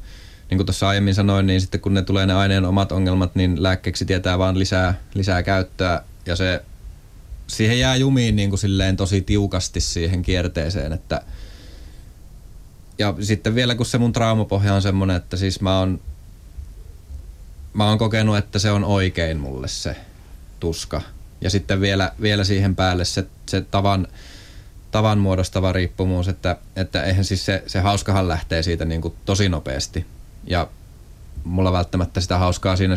niin 0.49 0.57
kuin 0.57 0.65
tuossa 0.65 0.87
aiemmin 0.87 1.15
sanoin, 1.15 1.47
niin 1.47 1.61
sitten 1.61 1.81
kun 1.81 1.93
ne 1.93 2.01
tulee 2.01 2.25
ne 2.25 2.33
aineen 2.33 2.65
omat 2.65 2.91
ongelmat, 2.91 3.35
niin 3.35 3.63
lääkkeeksi 3.63 4.05
tietää 4.05 4.37
vaan 4.37 4.59
lisää, 4.59 4.99
lisää 5.13 5.43
käyttöä 5.43 6.01
ja 6.25 6.35
se 6.35 6.63
siihen 7.47 7.79
jää 7.79 7.95
jumiin 7.95 8.35
niin 8.35 8.49
kuin 8.49 8.59
silleen 8.59 8.97
tosi 8.97 9.21
tiukasti 9.21 9.79
siihen 9.79 10.21
kierteeseen, 10.21 10.93
että 10.93 11.21
ja 12.97 13.15
sitten 13.21 13.55
vielä 13.55 13.75
kun 13.75 13.85
se 13.85 13.97
mun 13.97 14.13
traumapohja 14.13 14.73
on 14.73 14.81
semmoinen, 14.81 15.15
että 15.15 15.37
siis 15.37 15.61
mä 15.61 15.79
oon, 15.79 15.99
mä 17.73 17.89
oon 17.89 17.97
kokenut, 17.97 18.37
että 18.37 18.59
se 18.59 18.71
on 18.71 18.83
oikein 18.83 19.39
mulle 19.39 19.67
se 19.67 19.95
tuska. 20.59 21.01
Ja 21.41 21.49
sitten 21.49 21.81
vielä, 21.81 22.11
vielä 22.21 22.43
siihen 22.43 22.75
päälle 22.75 23.05
se, 23.05 23.25
se 23.49 23.61
tavan, 23.61 24.07
tavan 24.91 25.19
muodostava 25.19 25.71
riippumus, 25.71 26.27
että, 26.27 26.57
että 26.75 27.03
eihän 27.03 27.25
siis 27.25 27.45
se, 27.45 27.63
se 27.67 27.79
hauskahan 27.79 28.27
lähtee 28.27 28.63
siitä 28.63 28.85
niin 28.85 29.01
kuin 29.01 29.13
tosi 29.25 29.49
nopeasti 29.49 30.05
ja 30.47 30.67
mulla 31.43 31.71
välttämättä 31.71 32.21
sitä 32.21 32.37
hauskaa 32.37 32.75
siinä. 32.75 32.95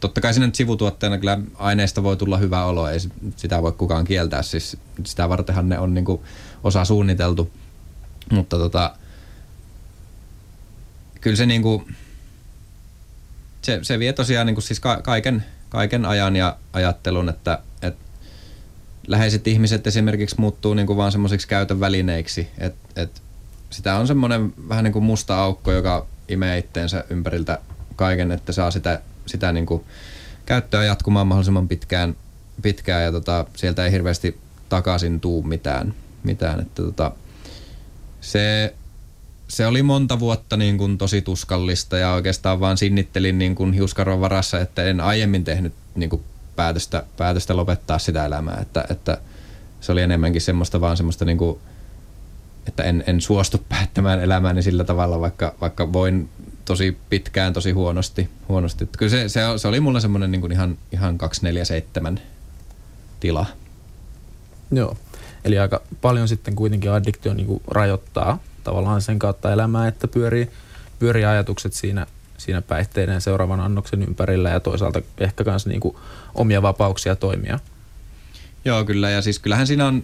Totta 0.00 0.20
kai 0.20 0.34
siinä 0.34 0.46
nyt 0.46 0.54
sivutuotteena 0.54 1.18
kyllä 1.18 1.38
aineista 1.54 2.02
voi 2.02 2.16
tulla 2.16 2.36
hyvä 2.36 2.64
olo, 2.64 2.88
ei 2.88 2.98
sitä 3.36 3.62
voi 3.62 3.72
kukaan 3.72 4.04
kieltää. 4.04 4.42
Siis 4.42 4.76
sitä 5.04 5.28
vartenhan 5.28 5.68
ne 5.68 5.78
on 5.78 5.94
niinku 5.94 6.24
osa 6.64 6.84
suunniteltu. 6.84 7.50
Mutta 8.32 8.58
tota, 8.58 8.94
kyllä 11.20 11.36
se 11.36 11.46
niinku, 11.46 11.88
se, 13.62 13.78
se 13.82 13.98
vie 13.98 14.12
tosiaan 14.12 14.46
niinku 14.46 14.60
siis 14.60 14.80
ka- 14.80 15.02
kaiken, 15.02 15.44
kaiken 15.68 16.06
ajan 16.06 16.36
ja 16.36 16.56
ajattelun, 16.72 17.28
että, 17.28 17.58
että 17.82 18.04
läheiset 19.06 19.46
ihmiset 19.46 19.86
esimerkiksi 19.86 20.36
muuttuu 20.38 20.74
niinku 20.74 20.96
vaan 20.96 21.12
semmoisiksi 21.12 21.48
käytön 21.48 21.80
välineiksi, 21.80 22.48
että, 22.58 23.02
että 23.02 23.20
sitä 23.70 23.96
on 23.96 24.06
semmoinen 24.06 24.52
vähän 24.68 24.84
niin 24.84 24.92
kuin 24.92 25.04
musta 25.04 25.38
aukko, 25.38 25.72
joka 25.72 26.06
imee 26.28 26.58
itteensä 26.58 27.04
ympäriltä 27.10 27.58
kaiken, 27.96 28.32
että 28.32 28.52
saa 28.52 28.70
sitä, 28.70 29.00
sitä 29.26 29.52
niin 29.52 29.66
kuin 29.66 29.84
käyttöä 30.46 30.84
jatkumaan 30.84 31.26
mahdollisimman 31.26 31.68
pitkään, 31.68 32.16
pitkään 32.62 33.02
ja 33.02 33.12
tota, 33.12 33.46
sieltä 33.56 33.84
ei 33.84 33.92
hirveästi 33.92 34.38
takaisin 34.68 35.20
tuu 35.20 35.42
mitään. 35.42 35.94
mitään 36.22 36.60
että 36.60 36.82
tota, 36.82 37.12
se, 38.20 38.74
se 39.50 39.66
oli 39.66 39.82
monta 39.82 40.20
vuotta 40.20 40.56
niin 40.56 40.78
kuin 40.78 40.98
tosi 40.98 41.22
tuskallista 41.22 41.98
ja 41.98 42.12
oikeastaan 42.12 42.60
vaan 42.60 42.76
sinnittelin 42.76 43.38
niin 43.38 43.54
kuin 43.54 43.72
hiuskarvan 43.72 44.20
varassa, 44.20 44.60
että 44.60 44.84
en 44.84 45.00
aiemmin 45.00 45.44
tehnyt 45.44 45.72
niin 45.94 46.10
kuin 46.10 46.22
päätöstä, 46.56 47.02
päätöstä 47.16 47.56
lopettaa 47.56 47.98
sitä 47.98 48.24
elämää. 48.24 48.58
Että, 48.60 48.84
että 48.90 49.18
se 49.80 49.92
oli 49.92 50.02
enemmänkin 50.02 50.42
semmoista 50.42 50.80
vaan 50.80 50.96
semmoista 50.96 51.24
niin 51.24 51.38
kuin 51.38 51.58
että 52.66 52.82
en, 52.82 53.04
en 53.06 53.20
suostu 53.20 53.58
päättämään 53.68 54.20
elämääni 54.20 54.62
sillä 54.62 54.84
tavalla, 54.84 55.20
vaikka, 55.20 55.54
vaikka 55.60 55.92
voin 55.92 56.28
tosi 56.64 56.96
pitkään 57.08 57.52
tosi 57.52 57.70
huonosti. 57.70 58.28
huonosti. 58.48 58.84
Että 58.84 58.98
kyllä 58.98 59.10
se, 59.10 59.28
se, 59.28 59.40
se 59.56 59.68
oli 59.68 59.80
mulla 59.80 60.00
semmoinen 60.00 60.30
niin 60.30 60.52
ihan, 60.52 60.78
ihan 60.92 61.18
247 61.18 62.20
tila. 63.20 63.46
Joo, 64.72 64.96
eli 65.44 65.58
aika 65.58 65.82
paljon 66.00 66.28
sitten 66.28 66.56
kuitenkin 66.56 66.90
addiktio 66.90 67.34
niin 67.34 67.46
kuin 67.46 67.62
rajoittaa 67.66 68.38
tavallaan 68.70 69.02
sen 69.02 69.18
kautta 69.18 69.52
elämää, 69.52 69.88
että 69.88 70.08
pyörii, 70.08 70.50
pyörii 70.98 71.24
ajatukset 71.24 71.72
siinä, 71.72 72.06
siinä 72.38 72.62
päihteiden 72.62 73.20
seuraavan 73.20 73.60
annoksen 73.60 74.02
ympärillä 74.02 74.50
ja 74.50 74.60
toisaalta 74.60 75.02
ehkä 75.18 75.44
myös 75.44 75.66
niin 75.66 75.80
kuin 75.80 75.96
omia 76.34 76.62
vapauksia 76.62 77.16
toimia. 77.16 77.58
Joo, 78.64 78.84
kyllä. 78.84 79.10
Ja 79.10 79.22
siis 79.22 79.38
kyllähän 79.38 79.66
siinä 79.66 79.86
on 79.86 80.02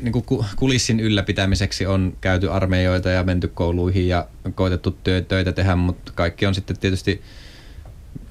niin 0.00 0.12
kuin 0.12 0.24
kulissin 0.56 1.00
ylläpitämiseksi 1.00 1.86
on 1.86 2.16
käyty 2.20 2.50
armeijoita 2.50 3.08
ja 3.08 3.22
menty 3.22 3.48
kouluihin 3.48 4.08
ja 4.08 4.26
koitettu 4.54 4.98
töitä 5.28 5.52
tehdä, 5.52 5.76
mutta 5.76 6.12
kaikki 6.14 6.46
on 6.46 6.54
sitten 6.54 6.78
tietysti, 6.78 7.22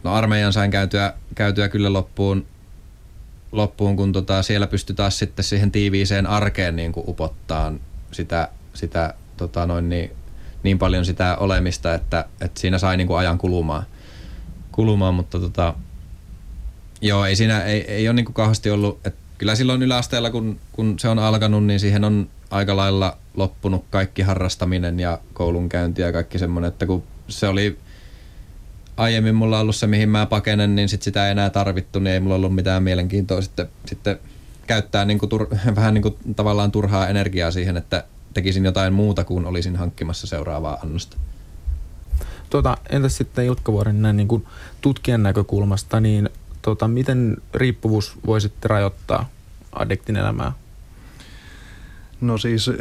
no 0.03 0.13
armeijan 0.13 0.53
sain 0.53 0.71
käytyä, 0.71 1.13
käytyä 1.35 1.69
kyllä 1.69 1.93
loppuun, 1.93 2.45
loppuun 3.51 3.95
kun 3.95 4.11
tota, 4.11 4.43
siellä 4.43 4.67
pystyy 4.67 4.95
taas 4.95 5.19
sitten 5.19 5.45
siihen 5.45 5.71
tiiviiseen 5.71 6.27
arkeen 6.27 6.75
niin 6.75 6.91
kuin 6.91 7.09
upottaa 7.09 7.73
sitä, 8.11 8.49
sitä 8.73 9.13
tota 9.37 9.65
noin 9.65 9.89
niin, 9.89 10.11
niin 10.63 10.79
paljon 10.79 11.05
sitä 11.05 11.37
olemista, 11.37 11.93
että, 11.93 12.25
että 12.41 12.59
siinä 12.59 12.77
sai 12.77 12.97
niin 12.97 13.07
kuin 13.07 13.17
ajan 13.17 13.37
kulumaan, 13.37 13.83
kulumaan 14.71 15.13
mutta 15.13 15.39
tota, 15.39 15.73
joo, 17.01 17.25
ei 17.25 17.35
siinä 17.35 17.63
ei, 17.63 17.81
ei 17.81 18.07
ole 18.07 18.13
niin 18.13 18.25
kuin 18.25 18.33
kauheasti 18.33 18.69
ollut, 18.69 18.99
että 19.05 19.19
kyllä 19.37 19.55
silloin 19.55 19.81
yläasteella, 19.81 20.31
kun, 20.31 20.59
kun 20.71 20.99
se 20.99 21.09
on 21.09 21.19
alkanut, 21.19 21.65
niin 21.65 21.79
siihen 21.79 22.03
on 22.03 22.29
aika 22.51 22.75
lailla 22.75 23.17
loppunut 23.33 23.85
kaikki 23.89 24.21
harrastaminen 24.21 24.99
ja 24.99 25.19
koulunkäynti 25.33 26.01
ja 26.01 26.11
kaikki 26.11 26.39
semmoinen, 26.39 26.67
että 26.67 26.85
kun 26.85 27.03
se 27.27 27.47
oli 27.47 27.77
aiemmin 28.97 29.35
mulla 29.35 29.59
ollut 29.59 29.75
se, 29.75 29.87
mihin 29.87 30.09
mä 30.09 30.25
pakenen, 30.25 30.75
niin 30.75 30.89
sit 30.89 31.01
sitä 31.01 31.25
ei 31.25 31.31
enää 31.31 31.49
tarvittu, 31.49 31.99
niin 31.99 32.13
ei 32.13 32.19
mulla 32.19 32.35
ollut 32.35 32.55
mitään 32.55 32.83
mielenkiintoa 32.83 33.41
sitten, 33.41 33.69
sitten 33.85 34.19
käyttää 34.67 35.05
niin 35.05 35.19
kuin 35.19 35.29
tur, 35.29 35.47
vähän 35.75 35.93
niin 35.93 36.01
kuin 36.01 36.15
tavallaan 36.35 36.71
turhaa 36.71 37.07
energiaa 37.07 37.51
siihen, 37.51 37.77
että 37.77 38.03
tekisin 38.33 38.65
jotain 38.65 38.93
muuta 38.93 39.23
kuin 39.23 39.45
olisin 39.45 39.75
hankkimassa 39.75 40.27
seuraavaa 40.27 40.77
annosta. 40.83 41.17
Tuota, 42.49 42.77
entäs 42.89 43.17
sitten 43.17 43.45
Ilkka 43.45 43.71
Vuoren 43.71 44.01
näin 44.01 44.17
niin 44.17 44.27
kuin 44.27 44.45
tutkijan 44.81 45.23
näkökulmasta, 45.23 45.99
niin 45.99 46.29
tota, 46.61 46.87
miten 46.87 47.37
riippuvuus 47.53 48.17
voi 48.25 48.41
sitten 48.41 48.69
rajoittaa 48.69 49.29
addiktin 49.71 50.15
elämää? 50.15 50.51
No 52.21 52.37
siis 52.37 52.71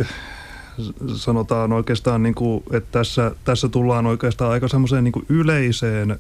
sanotaan 1.16 1.72
oikeastaan, 1.72 2.22
niin 2.22 2.34
kuin, 2.34 2.64
että 2.72 2.98
tässä, 2.98 3.32
tässä 3.44 3.68
tullaan 3.68 4.06
oikeastaan 4.06 4.52
aika 4.52 4.68
semmoiseen 4.68 5.04
niin 5.04 5.26
yleiseen, 5.28 6.18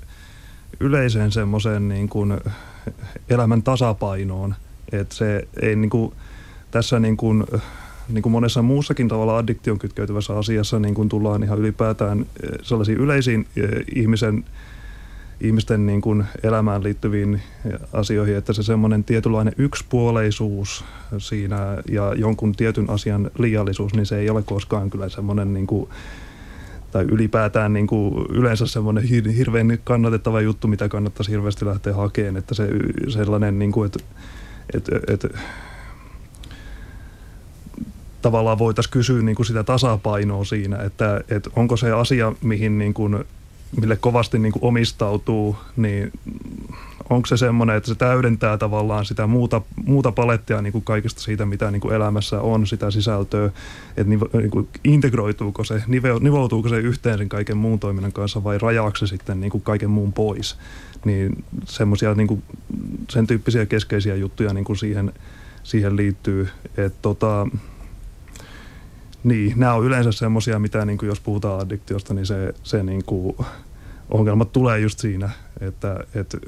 yleiseen 0.80 1.32
semmoiseen 1.32 1.88
niin 1.88 2.08
kuin 2.08 2.40
elämän 3.28 3.62
tasapainoon. 3.62 4.54
Että 4.92 5.14
se 5.14 5.48
ei 5.62 5.76
niin 5.76 5.90
kuin, 5.90 6.12
tässä 6.70 7.00
niin 7.00 7.16
kuin, 7.16 7.44
niin 8.08 8.22
kuin 8.22 8.32
monessa 8.32 8.62
muussakin 8.62 9.08
tavalla 9.08 9.38
addiktion 9.38 9.78
kytkeytyvässä 9.78 10.38
asiassa 10.38 10.78
niin 10.78 10.94
kuin 10.94 11.08
tullaan 11.08 11.42
ihan 11.42 11.58
ylipäätään 11.58 12.20
eh, 12.20 12.50
sellaisiin 12.62 12.98
yleisiin 12.98 13.46
eh, 13.56 13.68
ihmisen, 13.94 14.44
ihmisten 15.40 15.86
niin 15.86 16.00
kuin 16.00 16.24
elämään 16.42 16.82
liittyviin 16.82 17.42
asioihin, 17.92 18.36
että 18.36 18.52
se 18.52 18.62
semmoinen 18.62 19.04
tietynlainen 19.04 19.54
yksipuoleisuus 19.58 20.84
siinä 21.18 21.82
ja 21.90 22.14
jonkun 22.16 22.52
tietyn 22.52 22.90
asian 22.90 23.30
liiallisuus, 23.38 23.94
niin 23.94 24.06
se 24.06 24.18
ei 24.18 24.30
ole 24.30 24.42
koskaan 24.42 24.90
kyllä 24.90 25.08
semmoinen 25.08 25.54
niin 25.54 25.66
kuin, 25.66 25.88
tai 26.92 27.04
ylipäätään 27.04 27.72
niin 27.72 27.86
kuin 27.86 28.26
yleensä 28.30 28.66
semmoinen 28.66 29.04
hirveän 29.36 29.78
kannatettava 29.84 30.40
juttu, 30.40 30.68
mitä 30.68 30.88
kannattaisi 30.88 31.30
hirveästi 31.30 31.66
lähteä 31.66 31.94
hakemaan, 31.94 32.36
että 32.36 32.54
se 32.54 32.68
sellainen, 33.08 33.58
niin 33.58 33.72
kuin, 33.72 33.86
että, 33.86 33.98
että, 34.74 35.00
että 35.12 35.28
tavallaan 38.22 38.58
voitaisiin 38.58 38.92
kysyä 38.92 39.22
niin 39.22 39.36
kuin 39.36 39.46
sitä 39.46 39.64
tasapainoa 39.64 40.44
siinä, 40.44 40.76
että, 40.76 41.20
että 41.28 41.50
onko 41.56 41.76
se 41.76 41.92
asia, 41.92 42.32
mihin 42.42 42.78
niin 42.78 42.94
kuin, 42.94 43.24
mille 43.80 43.96
kovasti 43.96 44.38
niin 44.38 44.52
kuin 44.52 44.64
omistautuu, 44.64 45.56
niin 45.76 46.12
onko 47.10 47.26
se 47.26 47.36
semmoinen, 47.36 47.76
että 47.76 47.88
se 47.88 47.94
täydentää 47.94 48.58
tavallaan 48.58 49.04
sitä 49.04 49.26
muuta, 49.26 49.62
muuta 49.84 50.12
palettia 50.12 50.62
niin 50.62 50.72
kuin 50.72 50.84
kaikesta 50.84 51.20
siitä, 51.20 51.46
mitä 51.46 51.70
niin 51.70 51.80
kuin 51.80 51.94
elämässä 51.94 52.40
on, 52.40 52.66
sitä 52.66 52.90
sisältöä, 52.90 53.50
että 53.96 54.10
niin 54.10 54.50
kuin 54.50 54.68
integroituuko 54.84 55.64
se, 55.64 55.82
nivoutuuko 56.20 56.68
se 56.68 56.78
yhteen 56.78 57.18
sen 57.18 57.28
kaiken 57.28 57.56
muun 57.56 57.78
toiminnan 57.78 58.12
kanssa 58.12 58.44
vai 58.44 58.58
rajaako 58.58 58.96
se 58.96 59.06
sitten 59.06 59.40
niin 59.40 59.50
kuin 59.50 59.62
kaiken 59.62 59.90
muun 59.90 60.12
pois. 60.12 60.58
Niin 61.04 61.44
semmoisia 61.64 62.14
niin 62.14 62.28
kuin, 62.28 62.42
sen 63.10 63.26
tyyppisiä 63.26 63.66
keskeisiä 63.66 64.14
juttuja 64.14 64.54
niin 64.54 64.64
kuin 64.64 64.76
siihen, 64.76 65.12
siihen 65.62 65.96
liittyy, 65.96 66.48
että 66.76 66.98
tota, 67.02 67.46
niin, 69.24 69.52
nämä 69.56 69.74
on 69.74 69.84
yleensä 69.84 70.12
semmoisia, 70.12 70.58
mitä 70.58 70.84
niin 70.84 70.98
kuin 70.98 71.08
jos 71.08 71.20
puhutaan 71.20 71.60
addiktiosta, 71.60 72.14
niin 72.14 72.26
se, 72.26 72.54
se 72.62 72.82
niin 72.82 73.04
kuin, 73.04 73.36
ongelmat 74.10 74.52
tulee 74.52 74.80
just 74.80 74.98
siinä, 74.98 75.30
että, 75.60 76.00
että, 76.14 76.38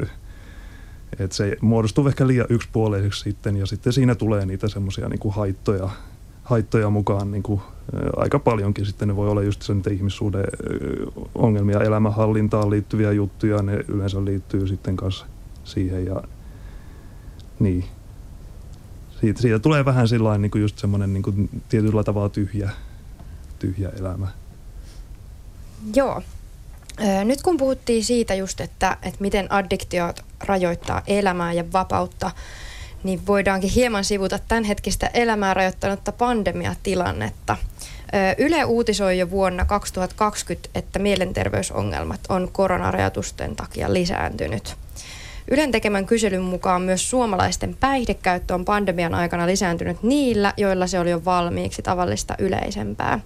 että 1.18 1.36
se 1.36 1.56
muodostuu 1.60 2.08
ehkä 2.08 2.26
liian 2.26 2.46
yksipuoliseksi 2.48 3.20
sitten 3.20 3.56
ja 3.56 3.66
sitten 3.66 3.92
siinä 3.92 4.14
tulee 4.14 4.46
niitä 4.46 4.68
semmoisia 4.68 5.08
niin 5.08 5.18
kuin 5.18 5.34
haittoja, 5.34 5.88
haittoja 6.42 6.90
mukaan 6.90 7.30
niin 7.30 7.42
kuin, 7.42 7.60
aika 8.16 8.38
paljonkin. 8.38 8.86
Sitten 8.86 9.08
ne 9.08 9.16
voi 9.16 9.28
olla 9.28 9.42
just 9.42 9.62
se 9.62 9.72
ihmissuuden 9.90 10.44
ongelmia, 11.34 11.80
elämänhallintaan 11.80 12.70
liittyviä 12.70 13.12
juttuja, 13.12 13.62
ne 13.62 13.84
yleensä 13.88 14.24
liittyy 14.24 14.66
sitten 14.66 14.96
kanssa 14.96 15.26
siihen 15.64 16.06
ja 16.06 16.22
niin, 17.58 17.84
siitä, 19.24 19.42
siitä 19.42 19.58
tulee 19.58 19.84
vähän 19.84 20.08
sillain, 20.08 20.42
niin 20.42 20.50
kuin 20.50 20.62
just 20.62 20.78
semmoinen 20.78 21.12
niin 21.12 21.22
kuin 21.22 21.62
tietyllä 21.68 22.04
tavalla 22.04 22.28
tyhjä, 22.28 22.70
tyhjä 23.58 23.90
elämä. 24.00 24.28
Joo. 25.94 26.22
Nyt 27.24 27.42
kun 27.42 27.56
puhuttiin 27.56 28.04
siitä 28.04 28.34
just, 28.34 28.60
että, 28.60 28.96
että 29.02 29.20
miten 29.20 29.52
addiktiot 29.52 30.24
rajoittaa 30.40 31.02
elämää 31.06 31.52
ja 31.52 31.64
vapautta, 31.72 32.30
niin 33.04 33.26
voidaankin 33.26 33.70
hieman 33.70 34.04
sivuta 34.04 34.38
tämänhetkistä 34.48 35.06
elämää 35.06 35.54
rajoittanutta 35.54 36.12
pandemiatilannetta. 36.12 37.56
Yle 38.38 38.64
uutisoi 38.64 39.18
jo 39.18 39.30
vuonna 39.30 39.64
2020, 39.64 40.68
että 40.74 40.98
mielenterveysongelmat 40.98 42.20
on 42.28 42.48
koronarajoitusten 42.52 43.56
takia 43.56 43.92
lisääntynyt. 43.92 44.76
Ylen 45.50 45.72
tekemän 45.72 46.06
kyselyn 46.06 46.42
mukaan 46.42 46.82
myös 46.82 47.10
suomalaisten 47.10 47.76
päihdekäyttö 47.80 48.54
on 48.54 48.64
pandemian 48.64 49.14
aikana 49.14 49.46
lisääntynyt 49.46 50.02
niillä, 50.02 50.54
joilla 50.56 50.86
se 50.86 51.00
oli 51.00 51.10
jo 51.10 51.24
valmiiksi 51.24 51.82
tavallista 51.82 52.34
yleisempää. 52.38 53.20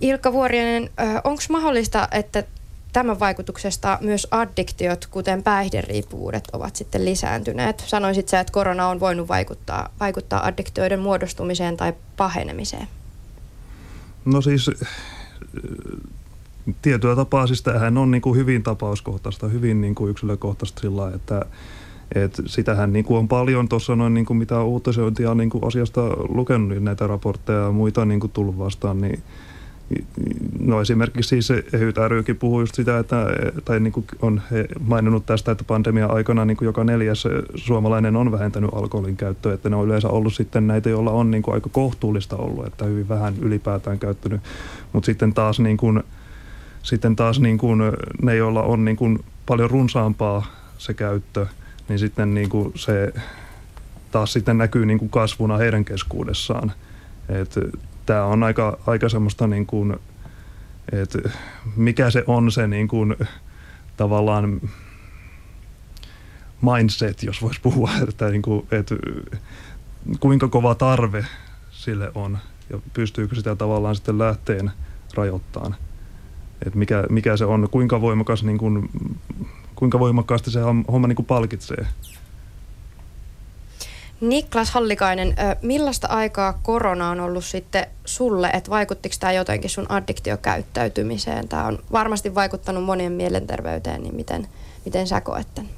Ilkka 0.00 0.32
Vuorinen, 0.32 0.90
onko 1.24 1.42
mahdollista, 1.48 2.08
että 2.12 2.44
tämän 2.92 3.20
vaikutuksesta 3.20 3.98
myös 4.00 4.26
addiktiot, 4.30 5.06
kuten 5.06 5.42
päihderiippuvuudet, 5.42 6.44
ovat 6.52 6.76
sitten 6.76 7.04
lisääntyneet? 7.04 7.84
Sanoisit 7.86 8.28
sä, 8.28 8.40
että 8.40 8.52
korona 8.52 8.88
on 8.88 9.00
voinut 9.00 9.28
vaikuttaa, 9.28 9.88
vaikuttaa 10.00 10.46
addiktioiden 10.46 11.00
muodostumiseen 11.00 11.76
tai 11.76 11.92
pahenemiseen? 12.16 12.88
No 14.24 14.40
siis 14.40 14.70
tietyllä 16.82 17.16
tapaa 17.16 17.46
siis 17.46 17.62
tämähän 17.62 17.98
on 17.98 18.10
niin 18.10 18.22
kuin 18.22 18.36
hyvin 18.36 18.62
tapauskohtaista, 18.62 19.48
hyvin 19.48 19.80
niin 19.80 19.94
kuin 19.94 20.10
yksilökohtaista 20.10 20.80
sillä 20.80 21.00
lailla, 21.02 21.16
että 21.16 21.42
et 22.14 22.42
sitähän 22.46 22.92
niin 22.92 23.04
kuin 23.04 23.18
on 23.18 23.28
paljon 23.28 23.68
tuossa 23.68 23.96
noin 23.96 24.14
niin 24.14 24.26
kuin 24.26 24.36
mitä 24.36 24.62
uutisointia 24.62 25.34
niin 25.34 25.50
kuin 25.50 25.66
asiasta 25.66 26.00
lukenut, 26.28 26.68
niin 26.68 26.84
näitä 26.84 27.06
raportteja 27.06 27.58
ja 27.58 27.72
muita 27.72 28.04
niin 28.04 28.20
kuin 28.20 28.32
tullut 28.32 28.58
vastaan, 28.58 29.00
niin 29.00 29.22
No 30.60 30.80
esimerkiksi 30.80 31.28
siis 31.28 31.50
EHYT 31.50 31.96
rykin 32.08 32.36
puhuu 32.36 32.60
just 32.60 32.74
sitä, 32.74 32.98
että, 32.98 33.26
tai 33.64 33.80
niin 33.80 33.92
kuin 33.92 34.06
on 34.22 34.40
maininnut 34.80 35.26
tästä, 35.26 35.52
että 35.52 35.64
pandemian 35.64 36.10
aikana 36.10 36.44
niin 36.44 36.56
kuin 36.56 36.66
joka 36.66 36.84
neljäs 36.84 37.24
suomalainen 37.54 38.16
on 38.16 38.32
vähentänyt 38.32 38.70
alkoholin 38.72 39.16
käyttöä, 39.16 39.54
että 39.54 39.68
ne 39.68 39.76
on 39.76 39.86
yleensä 39.86 40.08
ollut 40.08 40.34
sitten 40.34 40.66
näitä, 40.66 40.90
joilla 40.90 41.10
on 41.10 41.30
niin 41.30 41.42
kuin 41.42 41.54
aika 41.54 41.68
kohtuullista 41.72 42.36
ollut, 42.36 42.66
että 42.66 42.84
hyvin 42.84 43.08
vähän 43.08 43.34
ylipäätään 43.40 43.98
käyttänyt, 43.98 44.40
mutta 44.92 45.06
sitten 45.06 45.34
taas 45.34 45.60
niin 45.60 45.76
kuin, 45.76 46.02
sitten 46.82 47.16
taas 47.16 47.40
niin 47.40 47.58
kuin 47.58 47.78
ne, 48.22 48.36
joilla 48.36 48.62
on 48.62 48.84
niin 48.84 48.96
kuin 48.96 49.24
paljon 49.46 49.70
runsaampaa 49.70 50.46
se 50.78 50.94
käyttö, 50.94 51.46
niin 51.88 51.98
sitten 51.98 52.34
niin 52.34 52.48
kuin 52.48 52.72
se 52.74 53.12
taas 54.10 54.32
sitten 54.32 54.58
näkyy 54.58 54.86
niin 54.86 54.98
kuin 54.98 55.10
kasvuna 55.10 55.56
heidän 55.56 55.84
keskuudessaan. 55.84 56.72
Tämä 58.06 58.24
on 58.24 58.42
aika, 58.42 58.78
aika 58.86 59.08
semmoista, 59.08 59.46
niin 59.46 59.66
kuin, 59.66 59.96
että 60.92 61.18
mikä 61.76 62.10
se 62.10 62.24
on 62.26 62.52
se 62.52 62.66
niin 62.66 62.88
kuin, 62.88 63.16
tavallaan 63.96 64.60
mindset, 66.62 67.22
jos 67.22 67.42
voisi 67.42 67.60
puhua, 67.60 67.90
että, 68.08 68.28
niin 68.28 68.42
kuin, 68.42 68.66
että 68.70 68.94
kuinka 70.20 70.48
kova 70.48 70.74
tarve 70.74 71.26
sille 71.70 72.10
on 72.14 72.38
ja 72.70 72.78
pystyykö 72.94 73.36
sitä 73.36 73.56
tavallaan 73.56 73.94
sitten 73.94 74.18
lähteen 74.18 74.70
rajoittamaan 75.14 75.76
että 76.66 76.78
mikä, 76.78 77.04
mikä 77.10 77.36
se 77.36 77.44
on, 77.44 77.68
kuinka 77.70 78.00
voimakas, 78.00 78.44
niin 78.44 78.58
kuin, 78.58 78.90
kuinka 79.74 79.98
voimakkaasti 79.98 80.50
se 80.50 80.60
homma 80.92 81.08
niin 81.08 81.16
kuin 81.16 81.26
palkitsee. 81.26 81.86
Niklas 84.20 84.70
Hallikainen, 84.70 85.34
millaista 85.62 86.08
aikaa 86.08 86.52
korona 86.62 87.10
on 87.10 87.20
ollut 87.20 87.44
sitten 87.44 87.86
sulle, 88.04 88.50
että 88.52 88.70
vaikuttiko 88.70 89.14
tämä 89.20 89.32
jotenkin 89.32 89.70
sun 89.70 89.90
addiktiokäyttäytymiseen? 89.90 91.48
Tämä 91.48 91.66
on 91.66 91.78
varmasti 91.92 92.34
vaikuttanut 92.34 92.84
monien 92.84 93.12
mielenterveyteen, 93.12 94.02
niin 94.02 94.14
miten, 94.14 94.48
miten 94.84 95.06
sä 95.06 95.20
koet 95.20 95.46
tämän? 95.54 95.70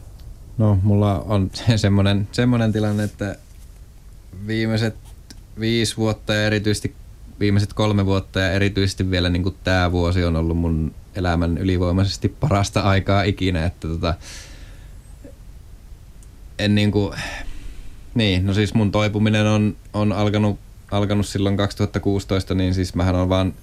No, 0.59 0.79
mulla 0.83 1.19
on 1.19 1.51
semmoinen, 1.77 2.29
semmoinen 2.33 2.73
tilanne, 2.73 3.05
että 3.05 3.37
viimeiset 4.47 4.97
viisi 5.61 5.97
vuotta 5.97 6.35
ja 6.35 6.47
erityisesti 6.47 6.95
viimeiset 7.41 7.73
kolme 7.73 8.07
vuotta 8.07 8.41
ja 8.41 8.53
erityisesti 8.53 9.11
vielä 9.11 9.29
niin 9.29 9.57
tämä 9.65 9.93
vuosi 9.93 10.25
on 10.25 10.37
ollut 10.37 10.57
mun 10.57 10.95
elämän 11.15 11.59
ylivoimaisesti 11.59 12.29
parasta 12.29 12.81
aikaa 12.81 13.23
ikinä, 13.23 13.67
että 13.67 13.89
tota, 13.89 14.15
en 16.59 16.75
niin 16.75 16.91
kuin, 16.93 17.15
niin, 18.15 18.47
no 18.47 18.55
siis 18.55 18.75
mun 18.75 18.93
toipuminen 18.93 19.47
on, 19.47 19.77
on 19.93 20.13
alkanut, 20.13 20.59
alkanut 20.91 21.27
silloin 21.27 21.57
2016, 21.57 22.55
niin 22.55 22.75
siis 22.75 22.95
mähän 22.95 23.15
on 23.15 23.29
vaan 23.29 23.55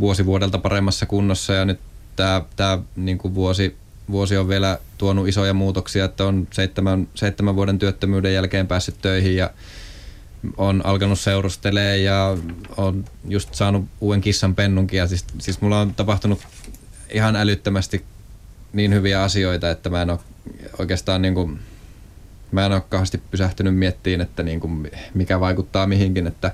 vuosi 0.00 0.26
vuodelta 0.26 0.58
paremmassa 0.58 1.06
kunnossa 1.06 1.52
ja 1.52 1.64
nyt 1.64 1.80
tämä, 2.16 2.42
tämä 2.56 2.78
niin 2.96 3.18
kuin 3.18 3.34
vuosi, 3.34 3.76
vuosi 4.10 4.36
on 4.36 4.48
vielä 4.48 4.78
tuonut 4.98 5.28
isoja 5.28 5.54
muutoksia, 5.54 6.04
että 6.04 6.24
on 6.24 6.48
seitsemän, 6.52 7.08
seitsemän 7.14 7.56
vuoden 7.56 7.78
työttömyyden 7.78 8.34
jälkeen 8.34 8.66
päässyt 8.66 8.94
töihin 9.02 9.36
ja 9.36 9.50
on 10.56 10.86
alkanut 10.86 11.20
seurustelee 11.20 11.98
ja 11.98 12.36
on 12.76 13.04
just 13.28 13.54
saanut 13.54 13.84
uuden 14.00 14.20
kissan 14.20 14.54
pennunkin. 14.54 14.98
Ja 14.98 15.06
siis, 15.06 15.24
siis 15.38 15.60
mulla 15.60 15.80
on 15.80 15.94
tapahtunut 15.94 16.40
ihan 17.10 17.36
älyttömästi 17.36 18.04
niin 18.72 18.94
hyviä 18.94 19.22
asioita, 19.22 19.70
että 19.70 19.90
mä 19.90 20.02
en 20.02 20.10
ole 20.10 20.18
oikeastaan 20.78 21.22
niin 21.22 21.34
kuin, 21.34 21.58
mä 22.52 22.66
en 22.66 22.72
ole 22.72 22.82
kauheasti 22.88 23.22
pysähtynyt 23.30 23.76
miettiin, 23.76 24.20
että 24.20 24.42
niin 24.42 24.60
kuin, 24.60 24.90
mikä 25.14 25.40
vaikuttaa 25.40 25.86
mihinkin. 25.86 26.26
Että, 26.26 26.52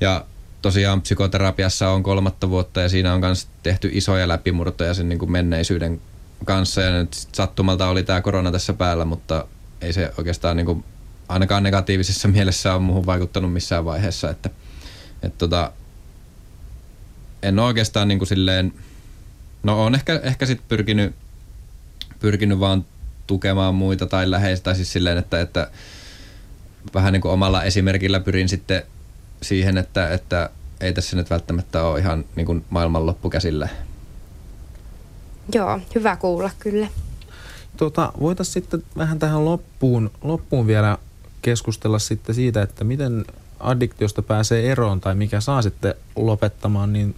ja 0.00 0.24
tosiaan 0.62 1.02
psykoterapiassa 1.02 1.90
on 1.90 2.02
kolmatta 2.02 2.50
vuotta 2.50 2.80
ja 2.80 2.88
siinä 2.88 3.14
on 3.14 3.20
myös 3.20 3.48
tehty 3.62 3.90
isoja 3.92 4.28
läpimurtoja 4.28 4.94
sen 4.94 5.08
niin 5.08 5.18
kuin 5.18 5.32
menneisyyden 5.32 6.00
kanssa. 6.44 6.82
Ja 6.82 6.92
nyt 6.92 7.14
sattumalta 7.32 7.88
oli 7.88 8.02
tämä 8.02 8.20
korona 8.20 8.52
tässä 8.52 8.72
päällä, 8.72 9.04
mutta 9.04 9.46
ei 9.80 9.92
se 9.92 10.12
oikeastaan 10.18 10.56
niin 10.56 10.66
kuin 10.66 10.84
ainakaan 11.28 11.62
negatiivisessa 11.62 12.28
mielessä 12.28 12.74
on 12.74 12.82
muuhun 12.82 13.06
vaikuttanut 13.06 13.52
missään 13.52 13.84
vaiheessa, 13.84 14.30
että, 14.30 14.50
että 15.22 15.38
tota, 15.38 15.72
en 17.42 17.58
ole 17.58 17.66
oikeastaan 17.66 18.08
niin 18.08 18.18
kuin 18.18 18.28
silleen, 18.28 18.72
no 19.62 19.84
on 19.84 19.94
ehkä, 19.94 20.20
ehkä 20.22 20.46
sitten 20.46 20.68
pyrkinyt, 20.68 21.14
pyrkinyt 22.20 22.60
vaan 22.60 22.84
tukemaan 23.26 23.74
muita 23.74 24.06
tai 24.06 24.30
läheistä, 24.30 24.64
tai 24.64 24.76
siis 24.76 24.92
silleen, 24.92 25.18
että, 25.18 25.40
että 25.40 25.70
vähän 26.94 27.12
niin 27.12 27.20
kuin 27.20 27.32
omalla 27.32 27.64
esimerkillä 27.64 28.20
pyrin 28.20 28.48
sitten 28.48 28.82
siihen, 29.42 29.78
että, 29.78 30.08
että 30.08 30.50
ei 30.80 30.92
tässä 30.92 31.16
nyt 31.16 31.30
välttämättä 31.30 31.82
ole 31.82 31.98
ihan 31.98 32.24
niin 32.36 32.46
kuin 32.46 32.64
maailmanloppu 32.70 33.30
käsillä. 33.30 33.68
Joo, 35.54 35.80
hyvä 35.94 36.16
kuulla 36.16 36.50
kyllä. 36.58 36.86
Tota, 37.76 38.12
Voitaisiin 38.20 38.52
sitten 38.52 38.82
vähän 38.96 39.18
tähän 39.18 39.44
loppuun, 39.44 40.10
loppuun 40.22 40.66
vielä 40.66 40.98
keskustella 41.44 41.98
sitten 41.98 42.34
siitä, 42.34 42.62
että 42.62 42.84
miten 42.84 43.24
addiktiosta 43.60 44.22
pääsee 44.22 44.72
eroon 44.72 45.00
tai 45.00 45.14
mikä 45.14 45.40
saa 45.40 45.62
sitten 45.62 45.94
lopettamaan, 46.16 46.92
niin 46.92 47.14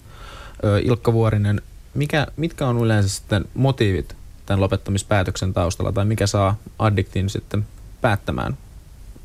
Ilkka 0.82 1.12
Vuorinen, 1.12 1.62
mikä, 1.94 2.26
mitkä 2.36 2.66
on 2.66 2.78
yleensä 2.78 3.08
sitten 3.08 3.44
motiivit 3.54 4.16
tämän 4.46 4.60
lopettamispäätöksen 4.60 5.52
taustalla 5.52 5.92
tai 5.92 6.04
mikä 6.04 6.26
saa 6.26 6.56
addiktin 6.78 7.30
sitten 7.30 7.66
päättämään 8.00 8.58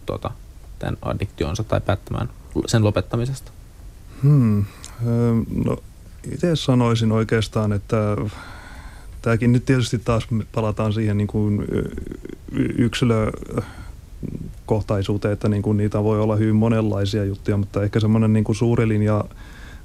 tota, 0.06 0.32
tämän 0.80 0.98
addiktionsa 1.02 1.64
tai 1.64 1.82
päättämään 1.82 2.30
sen 2.66 2.84
lopettamisesta? 2.84 3.52
Hmm. 4.24 4.66
No 5.66 5.78
itse 6.32 6.56
sanoisin 6.56 7.12
oikeastaan, 7.12 7.74
että 7.74 7.98
tämäkin 9.22 9.52
nyt 9.52 9.66
tietysti 9.66 10.00
taas 10.00 10.28
palataan 10.52 10.94
siihen 10.94 11.18
niin 11.18 11.28
kuin 11.28 11.68
yksilökohtaisuuteen, 14.72 15.34
että 15.34 15.50
niin 15.50 15.62
kuin 15.62 15.78
niitä 15.78 16.04
voi 16.04 16.20
olla 16.20 16.36
hyvin 16.36 16.56
monenlaisia 16.56 17.26
juttuja, 17.26 17.58
mutta 17.58 17.84
ehkä 17.84 18.00
semmoinen 18.00 18.34
niin 18.34 18.44
kuin 18.44 18.56
suuri 18.56 18.88
linja, 18.88 19.24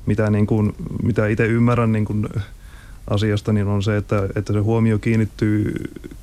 mitä, 0.06 0.30
niin 0.30 0.46
kuin, 0.46 0.74
mitä 1.02 1.26
itse 1.26 1.46
ymmärrän 1.46 1.92
niin 1.92 2.04
kuin 2.04 2.28
asiasta, 3.10 3.52
niin 3.52 3.66
on 3.66 3.82
se, 3.82 3.96
että, 3.96 4.28
että 4.34 4.52
se 4.52 4.58
huomio 4.58 4.98
kiinnittyy, 4.98 5.74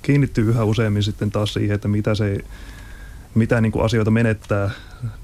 kiinnittyy 0.02 0.49
yhä 0.49 0.63
useammin 0.63 1.04
sitten 1.04 1.32
taas 1.32 1.54
siihen, 1.54 1.76
että 1.76 1.88
mitä 1.88 2.15
se 2.15 2.43
mitä 3.36 3.62
niin 3.62 3.71
kuin 3.71 3.86
asioita 3.86 4.12
menettää 4.12 4.69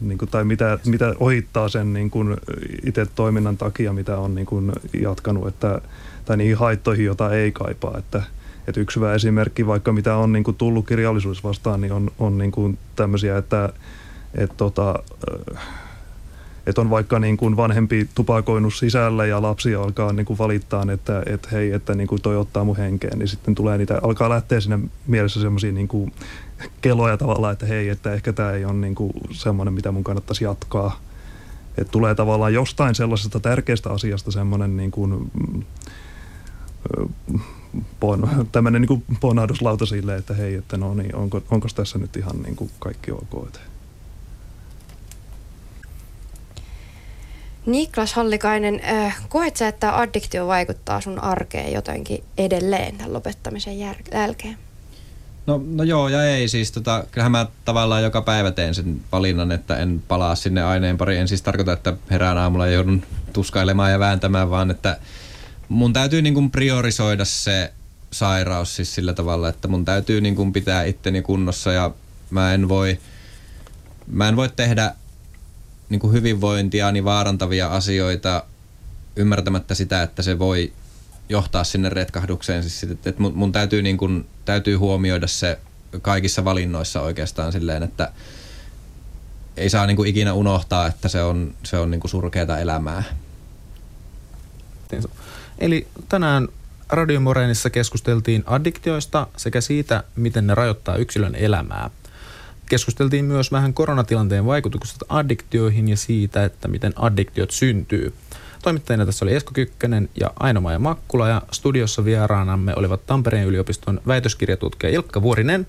niin 0.02 0.18
kuin, 0.18 0.30
tai 0.30 0.44
mitä, 0.44 0.80
mitä 0.86 1.16
ohittaa 1.20 1.70
sen 1.70 1.94
niin 1.94 2.10
kuin 2.10 2.38
itse 2.86 3.06
toiminnan 3.06 3.58
takia, 3.58 3.94
mitä 3.94 4.18
on 4.18 4.36
niin 4.36 4.46
kuin 4.46 4.72
jatkanut, 5.02 5.48
että, 5.48 5.82
tai 6.26 6.38
niihin 6.38 6.58
haittoihin, 6.58 7.06
joita 7.06 7.34
ei 7.34 7.52
kaipaa. 7.52 7.98
Että, 7.98 8.24
että 8.68 8.82
yksi 8.82 8.96
hyvä 8.96 9.14
esimerkki, 9.14 9.68
vaikka 9.68 9.94
mitä 9.94 10.16
on 10.16 10.32
niin 10.32 10.44
kuin 10.44 10.58
tullut 10.58 10.88
kirjallisuus 10.88 11.44
vastaan, 11.44 11.82
niin 11.82 11.94
on, 11.94 12.12
on 12.20 12.38
niin 12.38 12.52
kuin 12.52 12.78
tämmöisiä, 12.96 13.38
että, 13.38 13.74
että 14.36 14.56
tota, 14.58 14.96
että 16.70 16.82
on 16.82 16.90
vaikka 16.90 17.20
niin 17.20 17.38
kuin 17.38 17.58
vanhempi 17.58 18.10
tupakoinut 18.16 18.74
sisällä 18.74 19.26
ja 19.26 19.42
lapsi 19.42 19.76
alkaa 19.76 20.14
niin 20.14 20.26
kuin 20.26 20.38
valittaa, 20.38 20.86
että, 20.94 21.24
että 21.26 21.50
hei, 21.52 21.72
että 21.72 21.96
niin 21.96 22.08
kuin 22.08 22.22
toi 22.22 22.38
ottaa 22.38 22.64
mun 22.64 22.78
henkeen, 22.78 23.20
niin 23.20 23.28
sitten 23.28 23.56
tulee 23.56 23.78
niitä, 23.78 24.00
alkaa 24.04 24.30
lähteä 24.30 24.60
sinne 24.60 24.80
mielessä 25.08 25.42
semmoisia 25.42 25.72
niin 25.72 25.88
kuin 25.88 26.14
keloja 26.82 27.18
tavallaan, 27.18 27.54
että 27.54 27.66
hei, 27.66 27.90
että 27.90 28.14
ehkä 28.14 28.34
tämä 28.34 28.52
ei 28.52 28.66
ole 28.66 28.74
niin 28.74 28.96
kuin 28.96 29.14
semmoinen, 29.32 29.74
mitä 29.74 29.92
mun 29.92 30.04
kannattaisi 30.04 30.44
jatkaa. 30.44 31.00
Että 31.78 31.92
tulee 31.92 32.16
tavallaan 32.16 32.54
jostain 32.54 32.96
sellaisesta 32.96 33.40
tärkeästä 33.40 33.90
asiasta 33.90 34.32
semmoinen 34.32 34.78
niin 34.78 34.92
kuin, 34.92 35.32
pon, 38.00 38.30
tämmöinen 38.52 38.82
niin 38.82 39.04
ponahduslauta 39.20 39.86
sille, 39.86 40.16
että 40.16 40.34
hei, 40.34 40.56
että 40.56 40.78
no 40.78 40.94
niin, 40.94 41.16
onko, 41.16 41.42
onko 41.52 41.68
tässä 41.76 41.98
nyt 41.98 42.18
ihan 42.18 42.42
niin 42.42 42.56
kuin 42.56 42.72
kaikki 42.80 43.12
ok. 43.12 43.48
Että. 43.48 43.60
Niklas 47.66 48.14
Hallikainen, 48.14 48.82
äh, 48.92 49.22
koet 49.30 49.56
sä, 49.56 49.68
että 49.68 50.00
addiktio 50.00 50.48
vaikuttaa 50.48 51.02
sun 51.02 51.20
arkeen 51.20 51.74
jotenkin 51.74 52.24
edelleen 52.38 52.98
tämän 52.98 53.14
lopettamisen 53.14 53.80
jälkeen? 53.80 54.58
No, 55.48 55.62
no 55.66 55.84
joo 55.84 56.08
ja 56.08 56.26
ei. 56.26 56.48
Siis 56.48 56.72
tota, 56.72 57.04
kyllähän 57.12 57.32
mä 57.32 57.48
tavallaan 57.66 58.04
joka 58.04 58.22
päivä 58.22 58.52
teen 58.52 58.76
sen 58.76 59.02
valinnan, 59.12 59.52
että 59.52 59.78
en 59.78 60.04
palaa 60.08 60.36
sinne 60.36 60.64
aineen 60.64 60.98
pariin. 60.98 61.22
En 61.22 61.28
siis 61.28 61.42
tarkoita, 61.42 61.74
että 61.74 61.94
herään 62.12 62.38
aamulla 62.38 62.68
ja 62.68 62.74
joudun 62.74 63.04
tuskailemaan 63.34 63.92
ja 63.92 64.00
vääntämään, 64.00 64.50
vaan 64.50 64.72
että 64.72 64.98
mun 65.70 65.94
täytyy 65.94 66.22
niin 66.22 66.34
kuin 66.34 66.52
priorisoida 66.52 67.26
se 67.26 67.74
sairaus 68.12 68.76
siis 68.76 68.96
sillä 68.96 69.14
tavalla, 69.14 69.50
että 69.50 69.68
mun 69.68 69.86
täytyy 69.86 70.22
niin 70.22 70.36
kuin 70.36 70.54
pitää 70.54 70.84
itteni 70.84 71.22
kunnossa 71.22 71.72
ja 71.72 71.92
mä 72.30 72.54
en 72.54 72.70
voi, 72.70 73.00
mä 74.08 74.28
en 74.28 74.36
voi 74.36 74.50
tehdä 74.50 74.96
niin 75.90 76.00
kuin 76.00 76.14
hyvinvointiani 76.14 77.04
vaarantavia 77.04 77.68
asioita 77.68 78.44
ymmärtämättä 79.16 79.76
sitä, 79.76 80.04
että 80.04 80.22
se 80.22 80.40
voi 80.40 80.74
johtaa 81.30 81.64
sinne 81.64 81.90
retkahdukseen. 81.90 82.64
Siis 82.64 82.80
sit, 82.80 82.92
että 82.92 83.22
mun, 83.22 83.34
mun 83.36 83.52
täytyy, 83.52 83.82
niin 83.82 83.98
kun, 83.98 84.26
täytyy 84.46 84.76
huomioida 84.76 85.28
se 85.28 85.60
kaikissa 86.02 86.46
valinnoissa 86.46 87.02
oikeastaan 87.02 87.52
silleen, 87.52 87.84
että 87.84 88.12
ei 89.58 89.70
saa 89.70 89.88
niin 89.88 89.98
kuin 89.98 90.10
ikinä 90.10 90.34
unohtaa, 90.34 90.88
että 90.88 91.10
se 91.10 91.24
on, 91.24 91.54
se 91.64 91.78
on 91.78 91.92
niin 91.92 92.02
kuin 92.02 92.12
surkeata 92.12 92.60
elämää. 92.60 93.04
Eli 95.60 95.88
tänään 96.10 96.48
Radio 96.90 97.20
Morenissa 97.20 97.70
keskusteltiin 97.70 98.44
addiktioista 98.46 99.28
sekä 99.38 99.62
siitä, 99.62 100.04
miten 100.16 100.48
ne 100.48 100.56
rajoittaa 100.56 100.96
yksilön 100.96 101.36
elämää. 101.36 101.90
Keskusteltiin 102.66 103.26
myös 103.26 103.52
vähän 103.52 103.74
koronatilanteen 103.74 104.46
vaikutuksesta 104.46 105.06
addiktioihin 105.10 105.88
ja 105.88 105.98
siitä, 105.98 106.46
että 106.46 106.68
miten 106.68 106.94
addiktiot 106.96 107.52
syntyy. 107.52 108.14
Toimittajina 108.64 109.06
tässä 109.06 109.26
oli 109.26 109.36
Esko 109.36 109.52
Kykkönen 109.54 110.10
ja 110.20 110.32
aino 110.40 110.72
ja 110.72 110.80
Makkula 110.80 111.30
ja 111.30 111.42
studiossa 111.52 112.06
vieraanamme 112.06 112.74
olivat 112.76 113.06
Tampereen 113.06 113.48
yliopiston 113.48 114.02
väitöskirjatutkija 114.08 114.94
Ilkka 114.94 115.22
Vuorinen 115.22 115.68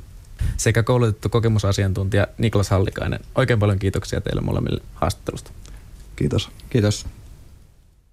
sekä 0.57 0.83
koulutettu 0.83 1.29
kokemusasiantuntija 1.29 2.27
Niklas 2.39 2.71
Hallikainen. 2.71 3.21
Oikein 3.35 3.59
paljon 3.59 3.79
kiitoksia 3.79 4.21
teille 4.21 4.41
molemmille 4.41 4.83
haastattelusta. 4.95 5.51
Kiitos. 6.17 6.51
Kiitos. 6.71 7.07